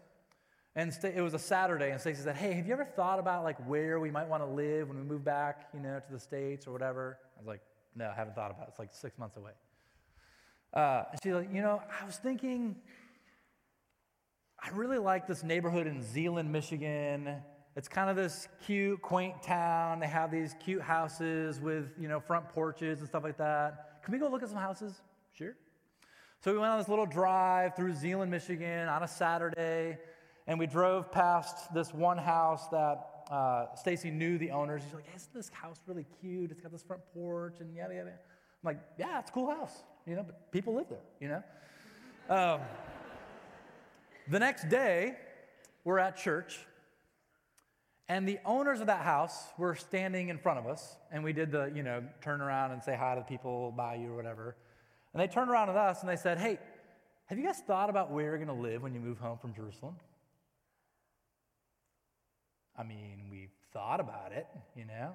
and 0.80 0.98
it 1.04 1.22
was 1.22 1.34
a 1.34 1.40
Saturday, 1.40 1.92
and 1.92 2.00
Stacy 2.00 2.22
said, 2.22 2.38
Hey, 2.38 2.54
have 2.54 2.66
you 2.66 2.72
ever 2.72 2.86
thought 2.86 3.20
about 3.20 3.44
like 3.44 3.58
where 3.68 4.00
we 4.00 4.10
might 4.12 4.30
want 4.30 4.42
to 4.42 4.48
live 4.48 4.88
when 4.88 4.98
we 4.98 5.04
move 5.04 5.26
back, 5.26 5.68
you 5.74 5.80
know, 5.82 6.00
to 6.00 6.12
the 6.12 6.20
States 6.20 6.66
or 6.68 6.72
whatever? 6.72 7.18
I 7.36 7.40
was 7.40 7.48
like, 7.48 7.60
No, 7.98 8.10
I 8.10 8.16
haven't 8.16 8.34
thought 8.34 8.52
about 8.52 8.64
it. 8.64 8.70
It's 8.70 8.80
like 8.80 8.94
six 8.94 9.18
months 9.18 9.36
away. 9.36 9.52
Uh, 10.74 11.04
and 11.12 11.20
she's 11.22 11.34
like, 11.34 11.54
You 11.54 11.62
know, 11.62 11.82
I 12.02 12.06
was 12.06 12.16
thinking, 12.16 12.78
I 14.64 14.70
really 14.70 15.00
like 15.00 15.28
this 15.28 15.44
neighborhood 15.44 15.86
in 15.86 16.02
Zeeland, 16.02 16.50
Michigan. 16.50 17.42
It's 17.76 17.90
kind 17.90 18.10
of 18.10 18.16
this 18.16 18.48
cute, 18.66 19.02
quaint 19.02 19.44
town. 19.44 20.00
They 20.00 20.08
have 20.08 20.32
these 20.32 20.56
cute 20.64 20.82
houses 20.82 21.60
with, 21.60 21.92
you 22.00 22.08
know, 22.08 22.22
front 22.22 22.48
porches 22.48 23.00
and 23.00 23.08
stuff 23.08 23.24
like 23.24 23.38
that. 23.38 24.02
Can 24.04 24.14
we 24.14 24.20
go 24.20 24.30
look 24.30 24.44
at 24.44 24.50
some 24.50 24.58
houses? 24.58 25.02
Sure. 25.34 25.56
So 26.42 26.54
we 26.54 26.58
went 26.58 26.72
on 26.72 26.80
this 26.80 26.88
little 26.88 27.06
drive 27.06 27.76
through 27.76 27.96
Zeeland, 27.96 28.32
Michigan 28.32 28.88
on 28.88 29.04
a 29.04 29.08
Saturday. 29.08 29.98
And 30.50 30.58
we 30.58 30.66
drove 30.66 31.12
past 31.12 31.72
this 31.76 31.94
one 31.94 32.18
house 32.18 32.68
that 32.70 33.26
uh, 33.30 33.76
Stacy 33.76 34.10
knew 34.10 34.40
the 34.40 34.50
owners. 34.50 34.82
He's 34.84 34.96
like, 34.96 35.06
isn't 35.16 35.32
this 35.32 35.50
house 35.50 35.78
really 35.86 36.08
cute? 36.20 36.50
It's 36.50 36.60
got 36.60 36.72
this 36.72 36.82
front 36.82 37.04
porch 37.14 37.58
and 37.60 37.72
yada, 37.76 37.94
yada. 37.94 38.10
I'm 38.10 38.16
like, 38.64 38.80
yeah, 38.98 39.20
it's 39.20 39.30
a 39.30 39.34
cool 39.34 39.52
house, 39.52 39.84
you 40.08 40.16
know, 40.16 40.24
but 40.24 40.52
people 40.52 40.74
live 40.74 40.88
there, 40.90 41.04
you 41.22 41.28
know? 41.28 41.44
Um, 42.36 42.62
the 44.28 44.40
next 44.40 44.70
day, 44.70 45.18
we're 45.84 46.00
at 46.00 46.18
church, 46.18 46.58
and 48.08 48.28
the 48.28 48.40
owners 48.44 48.82
of 48.82 48.88
that 48.88 49.04
house 49.04 49.50
were 49.60 49.76
standing 49.76 50.30
in 50.30 50.40
front 50.40 50.58
of 50.58 50.66
us, 50.66 50.98
and 51.12 51.24
we 51.24 51.32
did 51.32 51.52
the, 51.52 51.72
you 51.76 51.84
know, 51.84 52.04
turn 52.24 52.42
around 52.42 52.72
and 52.72 52.82
say 52.82 52.96
hi 52.96 53.14
to 53.14 53.22
the 53.22 53.26
people 53.26 53.72
by 53.78 53.94
you 53.94 54.12
or 54.12 54.16
whatever. 54.16 54.56
And 55.14 55.22
they 55.22 55.28
turned 55.28 55.52
around 55.52 55.70
at 55.70 55.76
us 55.76 56.02
and 56.02 56.10
they 56.10 56.16
said, 56.16 56.40
hey, 56.40 56.58
have 57.28 57.38
you 57.38 57.46
guys 57.46 57.60
thought 57.68 57.92
about 57.92 58.10
where 58.10 58.26
you're 58.26 58.44
going 58.44 58.48
to 58.48 58.54
live 58.54 58.82
when 58.82 58.96
you 58.96 59.00
move 59.00 59.20
home 59.20 59.38
from 59.38 59.54
Jerusalem? 59.54 59.96
I 62.80 62.84
mean, 62.84 63.26
we've 63.30 63.52
thought 63.74 64.00
about 64.00 64.32
it, 64.32 64.48
you 64.74 64.86
know. 64.86 65.12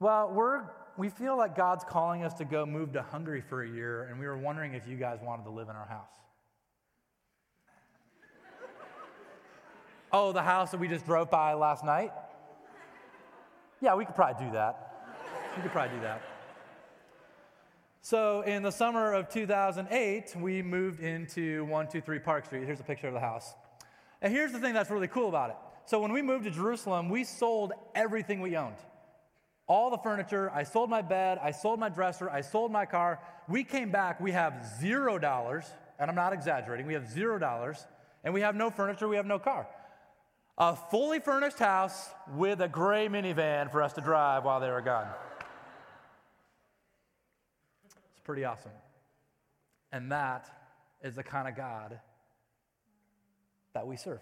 Well, 0.00 0.32
we're, 0.32 0.62
we 0.96 1.10
feel 1.10 1.36
like 1.36 1.54
God's 1.54 1.84
calling 1.84 2.24
us 2.24 2.32
to 2.34 2.46
go 2.46 2.64
move 2.64 2.94
to 2.94 3.02
Hungary 3.02 3.42
for 3.42 3.62
a 3.62 3.68
year, 3.68 4.04
and 4.04 4.18
we 4.18 4.26
were 4.26 4.38
wondering 4.38 4.72
if 4.72 4.88
you 4.88 4.96
guys 4.96 5.18
wanted 5.22 5.44
to 5.44 5.50
live 5.50 5.68
in 5.68 5.76
our 5.76 5.86
house. 5.86 6.14
oh, 10.12 10.32
the 10.32 10.42
house 10.42 10.70
that 10.70 10.80
we 10.80 10.88
just 10.88 11.04
drove 11.04 11.30
by 11.30 11.52
last 11.52 11.84
night? 11.84 12.10
Yeah, 13.82 13.94
we 13.96 14.06
could 14.06 14.14
probably 14.14 14.46
do 14.46 14.52
that. 14.52 15.10
We 15.56 15.62
could 15.62 15.72
probably 15.72 15.96
do 15.96 16.02
that. 16.04 16.22
So, 18.00 18.40
in 18.42 18.62
the 18.62 18.72
summer 18.72 19.12
of 19.12 19.28
2008, 19.28 20.36
we 20.36 20.62
moved 20.62 21.00
into 21.00 21.64
123 21.64 22.18
Park 22.20 22.46
Street. 22.46 22.64
Here's 22.64 22.80
a 22.80 22.84
picture 22.84 23.08
of 23.08 23.14
the 23.14 23.20
house. 23.20 23.54
And 24.22 24.32
here's 24.32 24.52
the 24.52 24.58
thing 24.58 24.72
that's 24.72 24.90
really 24.90 25.08
cool 25.08 25.28
about 25.28 25.50
it 25.50 25.56
so 25.86 26.00
when 26.00 26.12
we 26.12 26.22
moved 26.22 26.44
to 26.44 26.50
Jerusalem, 26.50 27.08
we 27.08 27.24
sold 27.24 27.72
everything 27.94 28.40
we 28.40 28.56
owned. 28.56 28.76
all 29.66 29.90
the 29.90 29.98
furniture. 29.98 30.50
I 30.54 30.62
sold 30.64 30.90
my 30.90 31.00
bed. 31.02 31.38
I 31.42 31.50
sold 31.50 31.80
my 31.80 31.88
dresser. 31.88 32.28
I 32.28 32.42
sold 32.42 32.70
my 32.70 32.84
car. 32.84 33.18
We 33.48 33.64
came 33.64 33.90
back. 33.90 34.20
We 34.20 34.32
have 34.32 34.62
zero 34.80 35.18
dollars, 35.18 35.64
and 35.98 36.10
I'm 36.10 36.16
not 36.16 36.32
exaggerating. 36.34 36.86
We 36.86 36.94
have 36.94 37.08
zero 37.08 37.38
dollars, 37.38 37.86
and 38.24 38.34
we 38.34 38.42
have 38.42 38.54
no 38.54 38.70
furniture. 38.70 39.08
We 39.08 39.16
have 39.16 39.26
no 39.26 39.38
car. 39.38 39.66
A 40.58 40.76
fully 40.76 41.18
furnished 41.18 41.58
house 41.58 42.10
with 42.34 42.60
a 42.60 42.68
gray 42.68 43.08
minivan 43.08 43.70
for 43.72 43.82
us 43.82 43.94
to 43.94 44.00
drive 44.02 44.44
while 44.44 44.60
they 44.60 44.70
were 44.70 44.82
gone. 44.82 45.08
It's 47.84 48.20
pretty 48.22 48.44
awesome. 48.44 48.70
And 49.92 50.12
that 50.12 50.50
is 51.02 51.14
the 51.14 51.22
kind 51.22 51.48
of 51.48 51.56
God 51.56 51.98
that 53.72 53.86
we 53.86 53.96
serve. 53.96 54.20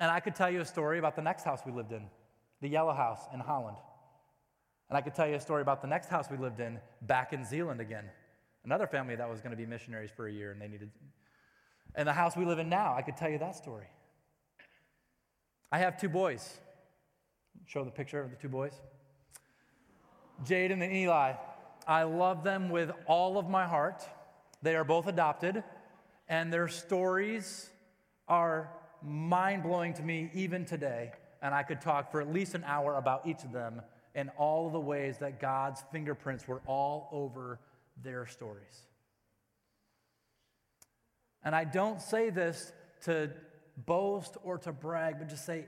And 0.00 0.10
I 0.10 0.20
could 0.20 0.34
tell 0.34 0.50
you 0.50 0.60
a 0.60 0.64
story 0.64 0.98
about 0.98 1.16
the 1.16 1.22
next 1.22 1.44
house 1.44 1.60
we 1.64 1.72
lived 1.72 1.92
in, 1.92 2.06
the 2.60 2.68
yellow 2.68 2.92
house 2.92 3.20
in 3.32 3.40
Holland. 3.40 3.76
And 4.88 4.96
I 4.96 5.00
could 5.00 5.14
tell 5.14 5.26
you 5.26 5.36
a 5.36 5.40
story 5.40 5.62
about 5.62 5.80
the 5.80 5.88
next 5.88 6.08
house 6.08 6.26
we 6.30 6.36
lived 6.36 6.60
in 6.60 6.78
back 7.02 7.32
in 7.32 7.44
Zeeland 7.44 7.80
again. 7.80 8.04
Another 8.64 8.86
family 8.86 9.16
that 9.16 9.28
was 9.28 9.40
going 9.40 9.50
to 9.50 9.56
be 9.56 9.66
missionaries 9.66 10.10
for 10.14 10.26
a 10.26 10.32
year 10.32 10.52
and 10.52 10.60
they 10.60 10.68
needed. 10.68 10.90
And 11.94 12.06
the 12.06 12.12
house 12.12 12.36
we 12.36 12.44
live 12.44 12.58
in 12.58 12.68
now, 12.68 12.94
I 12.94 13.02
could 13.02 13.16
tell 13.16 13.30
you 13.30 13.38
that 13.38 13.56
story. 13.56 13.86
I 15.70 15.78
have 15.78 15.98
two 15.98 16.08
boys. 16.08 16.58
Show 17.66 17.84
the 17.84 17.90
picture 17.90 18.20
of 18.20 18.30
the 18.30 18.36
two 18.36 18.48
boys. 18.48 18.72
Jaden 20.44 20.82
and 20.82 20.92
Eli. 20.92 21.34
I 21.86 22.02
love 22.04 22.44
them 22.44 22.70
with 22.70 22.90
all 23.06 23.38
of 23.38 23.48
my 23.48 23.66
heart. 23.66 24.02
They 24.62 24.76
are 24.76 24.84
both 24.84 25.06
adopted, 25.06 25.64
and 26.28 26.52
their 26.52 26.68
stories 26.68 27.70
are 28.28 28.70
mind 29.04 29.62
blowing 29.62 29.94
to 29.94 30.02
me 30.02 30.30
even 30.34 30.64
today. 30.64 31.12
And 31.40 31.54
I 31.54 31.62
could 31.62 31.80
talk 31.80 32.10
for 32.10 32.20
at 32.20 32.32
least 32.32 32.54
an 32.54 32.64
hour 32.64 32.96
about 32.96 33.26
each 33.26 33.42
of 33.42 33.52
them 33.52 33.82
and 34.14 34.30
all 34.36 34.66
of 34.66 34.72
the 34.72 34.80
ways 34.80 35.18
that 35.18 35.40
God's 35.40 35.82
fingerprints 35.90 36.46
were 36.46 36.60
all 36.66 37.08
over 37.12 37.58
their 38.02 38.26
stories. 38.26 38.86
And 41.42 41.54
I 41.54 41.64
don't 41.64 42.00
say 42.00 42.30
this 42.30 42.72
to 43.04 43.30
boast 43.76 44.36
or 44.44 44.58
to 44.58 44.72
brag, 44.72 45.18
but 45.18 45.28
just 45.28 45.44
say, 45.44 45.66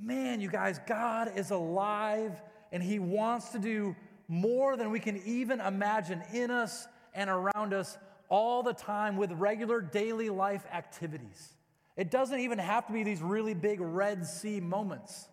man, 0.00 0.40
you 0.40 0.48
guys, 0.48 0.80
God 0.86 1.32
is 1.36 1.50
alive 1.50 2.40
and 2.70 2.82
He 2.82 2.98
wants 2.98 3.50
to 3.50 3.58
do 3.58 3.94
more 4.28 4.76
than 4.76 4.90
we 4.90 5.00
can 5.00 5.20
even 5.26 5.60
imagine 5.60 6.22
in 6.32 6.50
us 6.50 6.86
and 7.14 7.28
around 7.28 7.74
us 7.74 7.98
all 8.30 8.62
the 8.62 8.72
time 8.72 9.16
with 9.16 9.30
regular 9.32 9.80
daily 9.80 10.30
life 10.30 10.64
activities. 10.72 11.52
It 11.96 12.10
doesn't 12.10 12.40
even 12.40 12.58
have 12.58 12.86
to 12.86 12.92
be 12.92 13.02
these 13.02 13.20
really 13.20 13.54
big 13.54 13.80
Red 13.80 14.26
Sea 14.26 14.60
moments. 14.60 15.28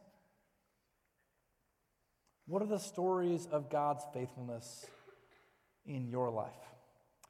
What 2.48 2.62
are 2.62 2.68
the 2.68 2.80
stories 2.80 3.48
of 3.52 3.70
God's 3.70 4.04
faithfulness 4.14 4.86
in 5.86 6.08
your 6.08 6.30
life? 6.30 6.50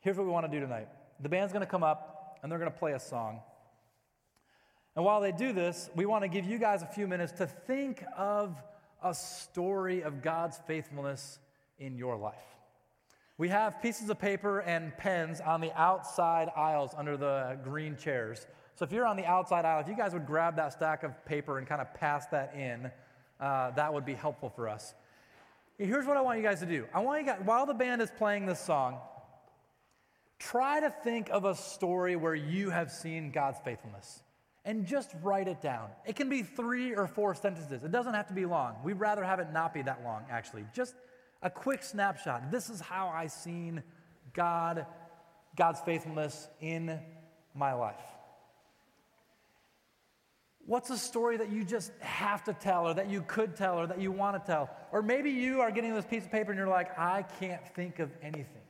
Here's 0.01 0.17
what 0.17 0.25
we 0.25 0.31
want 0.31 0.49
to 0.49 0.51
do 0.51 0.59
tonight 0.59 0.87
the 1.19 1.29
band's 1.29 1.51
going 1.51 1.65
to 1.65 1.69
come 1.69 1.83
up 1.83 2.39
and 2.41 2.51
they're 2.51 2.59
going 2.59 2.71
to 2.71 2.77
play 2.77 2.93
a 2.93 2.99
song. 2.99 3.41
And 4.95 5.05
while 5.05 5.21
they 5.21 5.31
do 5.31 5.53
this, 5.53 5.89
we 5.95 6.05
want 6.05 6.23
to 6.23 6.29
give 6.29 6.45
you 6.45 6.57
guys 6.57 6.81
a 6.81 6.87
few 6.87 7.07
minutes 7.07 7.33
to 7.33 7.47
think 7.47 8.03
of 8.17 8.55
a 9.03 9.13
story 9.13 10.03
of 10.03 10.21
God's 10.21 10.59
faithfulness 10.67 11.39
in 11.77 11.95
your 11.95 12.17
life. 12.17 12.35
We 13.37 13.49
have 13.49 13.81
pieces 13.81 14.09
of 14.09 14.19
paper 14.19 14.59
and 14.59 14.95
pens 14.97 15.39
on 15.39 15.61
the 15.61 15.71
outside 15.79 16.49
aisles 16.55 16.91
under 16.97 17.15
the 17.15 17.57
green 17.63 17.95
chairs. 17.95 18.45
So 18.79 18.85
if 18.85 18.93
you're 18.93 19.05
on 19.05 19.17
the 19.17 19.25
outside 19.25 19.65
aisle, 19.65 19.81
if 19.81 19.89
you 19.89 19.95
guys 19.97 20.13
would 20.13 20.25
grab 20.25 20.55
that 20.55 20.71
stack 20.71 21.03
of 21.03 21.25
paper 21.25 21.57
and 21.57 21.67
kind 21.67 21.81
of 21.81 21.93
pass 21.95 22.27
that 22.27 22.55
in, 22.55 22.89
uh, 23.37 23.71
that 23.71 23.93
would 23.93 24.05
be 24.05 24.13
helpful 24.13 24.49
for 24.49 24.69
us. 24.69 24.93
Here's 25.77 26.05
what 26.05 26.15
I 26.15 26.21
want 26.21 26.37
you 26.37 26.45
guys 26.45 26.61
to 26.61 26.65
do. 26.65 26.85
I 26.93 27.01
want 27.01 27.19
you 27.19 27.27
guys, 27.27 27.41
while 27.43 27.65
the 27.65 27.73
band 27.73 28.01
is 28.01 28.09
playing 28.17 28.45
this 28.45 28.61
song, 28.61 28.99
try 30.39 30.79
to 30.79 30.89
think 30.89 31.27
of 31.29 31.43
a 31.43 31.55
story 31.55 32.15
where 32.15 32.35
you 32.35 32.69
have 32.69 32.89
seen 32.89 33.31
God's 33.31 33.59
faithfulness 33.65 34.23
and 34.63 34.85
just 34.85 35.13
write 35.23 35.49
it 35.49 35.61
down. 35.61 35.89
It 36.05 36.15
can 36.15 36.29
be 36.29 36.41
three 36.41 36.95
or 36.95 37.05
four 37.05 37.35
sentences. 37.35 37.83
It 37.83 37.91
doesn't 37.91 38.13
have 38.13 38.27
to 38.27 38.33
be 38.33 38.45
long. 38.45 38.75
We'd 38.81 38.93
rather 38.93 39.25
have 39.25 39.41
it 39.41 39.51
not 39.51 39.73
be 39.73 39.81
that 39.81 40.05
long, 40.05 40.23
actually. 40.31 40.63
Just 40.73 40.95
a 41.41 41.49
quick 41.49 41.83
snapshot. 41.83 42.49
This 42.49 42.69
is 42.69 42.79
how 42.79 43.09
I 43.09 43.27
seen 43.27 43.83
God, 44.31 44.85
God's 45.57 45.81
faithfulness 45.81 46.47
in 46.61 46.97
my 47.53 47.73
life. 47.73 47.99
What's 50.69 50.91
a 50.91 50.97
story 50.99 51.35
that 51.37 51.51
you 51.51 51.63
just 51.63 51.91
have 51.99 52.43
to 52.43 52.53
tell, 52.53 52.87
or 52.87 52.93
that 52.93 53.09
you 53.09 53.23
could 53.23 53.55
tell, 53.55 53.79
or 53.79 53.87
that 53.87 53.99
you 53.99 54.11
want 54.11 54.39
to 54.39 54.51
tell? 54.51 54.69
Or 54.91 55.01
maybe 55.01 55.31
you 55.31 55.61
are 55.61 55.71
getting 55.71 55.95
this 55.95 56.05
piece 56.05 56.25
of 56.25 56.31
paper 56.31 56.51
and 56.51 56.59
you're 56.59 56.67
like, 56.67 56.95
I 56.95 57.23
can't 57.39 57.67
think 57.69 57.97
of 57.97 58.11
anything. 58.21 58.61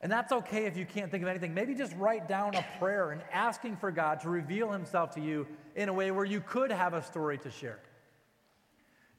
And 0.00 0.10
that's 0.10 0.32
okay 0.32 0.64
if 0.66 0.76
you 0.76 0.84
can't 0.84 1.08
think 1.08 1.22
of 1.22 1.28
anything. 1.28 1.54
Maybe 1.54 1.76
just 1.76 1.94
write 1.94 2.26
down 2.26 2.56
a 2.56 2.66
prayer 2.80 3.12
and 3.12 3.22
asking 3.32 3.76
for 3.76 3.92
God 3.92 4.18
to 4.22 4.30
reveal 4.30 4.72
Himself 4.72 5.14
to 5.14 5.20
you 5.20 5.46
in 5.76 5.88
a 5.88 5.92
way 5.92 6.10
where 6.10 6.24
you 6.24 6.40
could 6.40 6.72
have 6.72 6.92
a 6.92 7.04
story 7.04 7.38
to 7.38 7.52
share. 7.52 7.78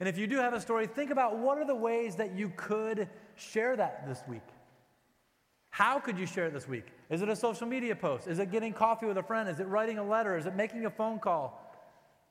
And 0.02 0.10
if 0.10 0.18
you 0.18 0.28
do 0.28 0.40
have 0.40 0.54
a 0.54 0.60
story, 0.60 0.88
think 0.88 1.10
about 1.10 1.38
what 1.38 1.58
are 1.58 1.66
the 1.66 1.74
ways 1.74 2.18
that 2.18 2.36
you 2.36 2.52
could 2.58 3.08
share 3.38 3.78
that 3.78 4.06
this 4.10 4.22
week. 4.28 4.42
How 5.72 6.00
could 6.00 6.20
you 6.20 6.26
share 6.26 6.46
it 6.46 6.54
this 6.54 6.68
week? 6.68 6.86
Is 7.10 7.22
it 7.22 7.30
a 7.30 7.36
social 7.36 7.66
media 7.66 7.96
post? 7.96 8.28
Is 8.28 8.40
it 8.40 8.52
getting 8.52 8.74
coffee 8.74 9.06
with 9.06 9.18
a 9.18 9.24
friend? 9.24 9.50
Is 9.50 9.60
it 9.60 9.68
writing 9.68 9.98
a 9.98 10.04
letter? 10.04 10.38
Is 10.38 10.46
it 10.46 10.56
making 10.56 10.86
a 10.86 10.90
phone 10.90 11.18
call 11.18 11.60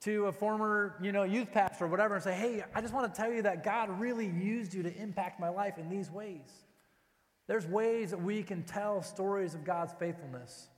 to 0.03 0.27
a 0.27 0.33
former, 0.33 0.95
you 1.03 1.11
know, 1.11 1.25
youth 1.25 1.51
pastor 1.51 1.87
or 1.87 1.89
whatever 1.89 2.15
and 2.15 2.23
say, 2.23 2.35
"Hey, 2.35 2.63
I 2.75 2.81
just 2.81 2.95
want 2.95 3.13
to 3.13 3.21
tell 3.21 3.33
you 3.33 3.43
that 3.43 3.65
God 3.65 3.99
really 3.99 4.27
used 4.27 4.73
you 4.75 4.83
to 4.83 4.95
impact 4.95 5.41
my 5.41 5.49
life 5.49 5.79
in 5.79 5.89
these 5.89 6.11
ways." 6.11 6.65
There's 7.47 7.67
ways 7.67 8.11
that 8.11 8.21
we 8.23 8.43
can 8.43 8.63
tell 8.63 9.03
stories 9.03 9.55
of 9.55 9.65
God's 9.65 9.93
faithfulness 9.95 10.69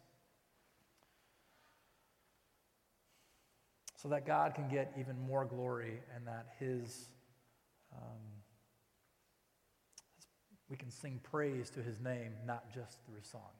so 3.96 4.08
that 4.08 4.24
God 4.24 4.54
can 4.54 4.68
get 4.68 4.92
even 4.98 5.20
more 5.20 5.44
glory 5.44 6.00
and 6.14 6.26
that 6.26 6.54
His, 6.58 7.08
um, 7.92 8.18
we 10.72 10.78
can 10.78 10.90
sing 10.90 11.20
praise 11.22 11.68
to 11.68 11.82
His 11.82 12.00
name, 12.00 12.32
not 12.46 12.72
just 12.72 12.96
through 13.04 13.20
song. 13.22 13.52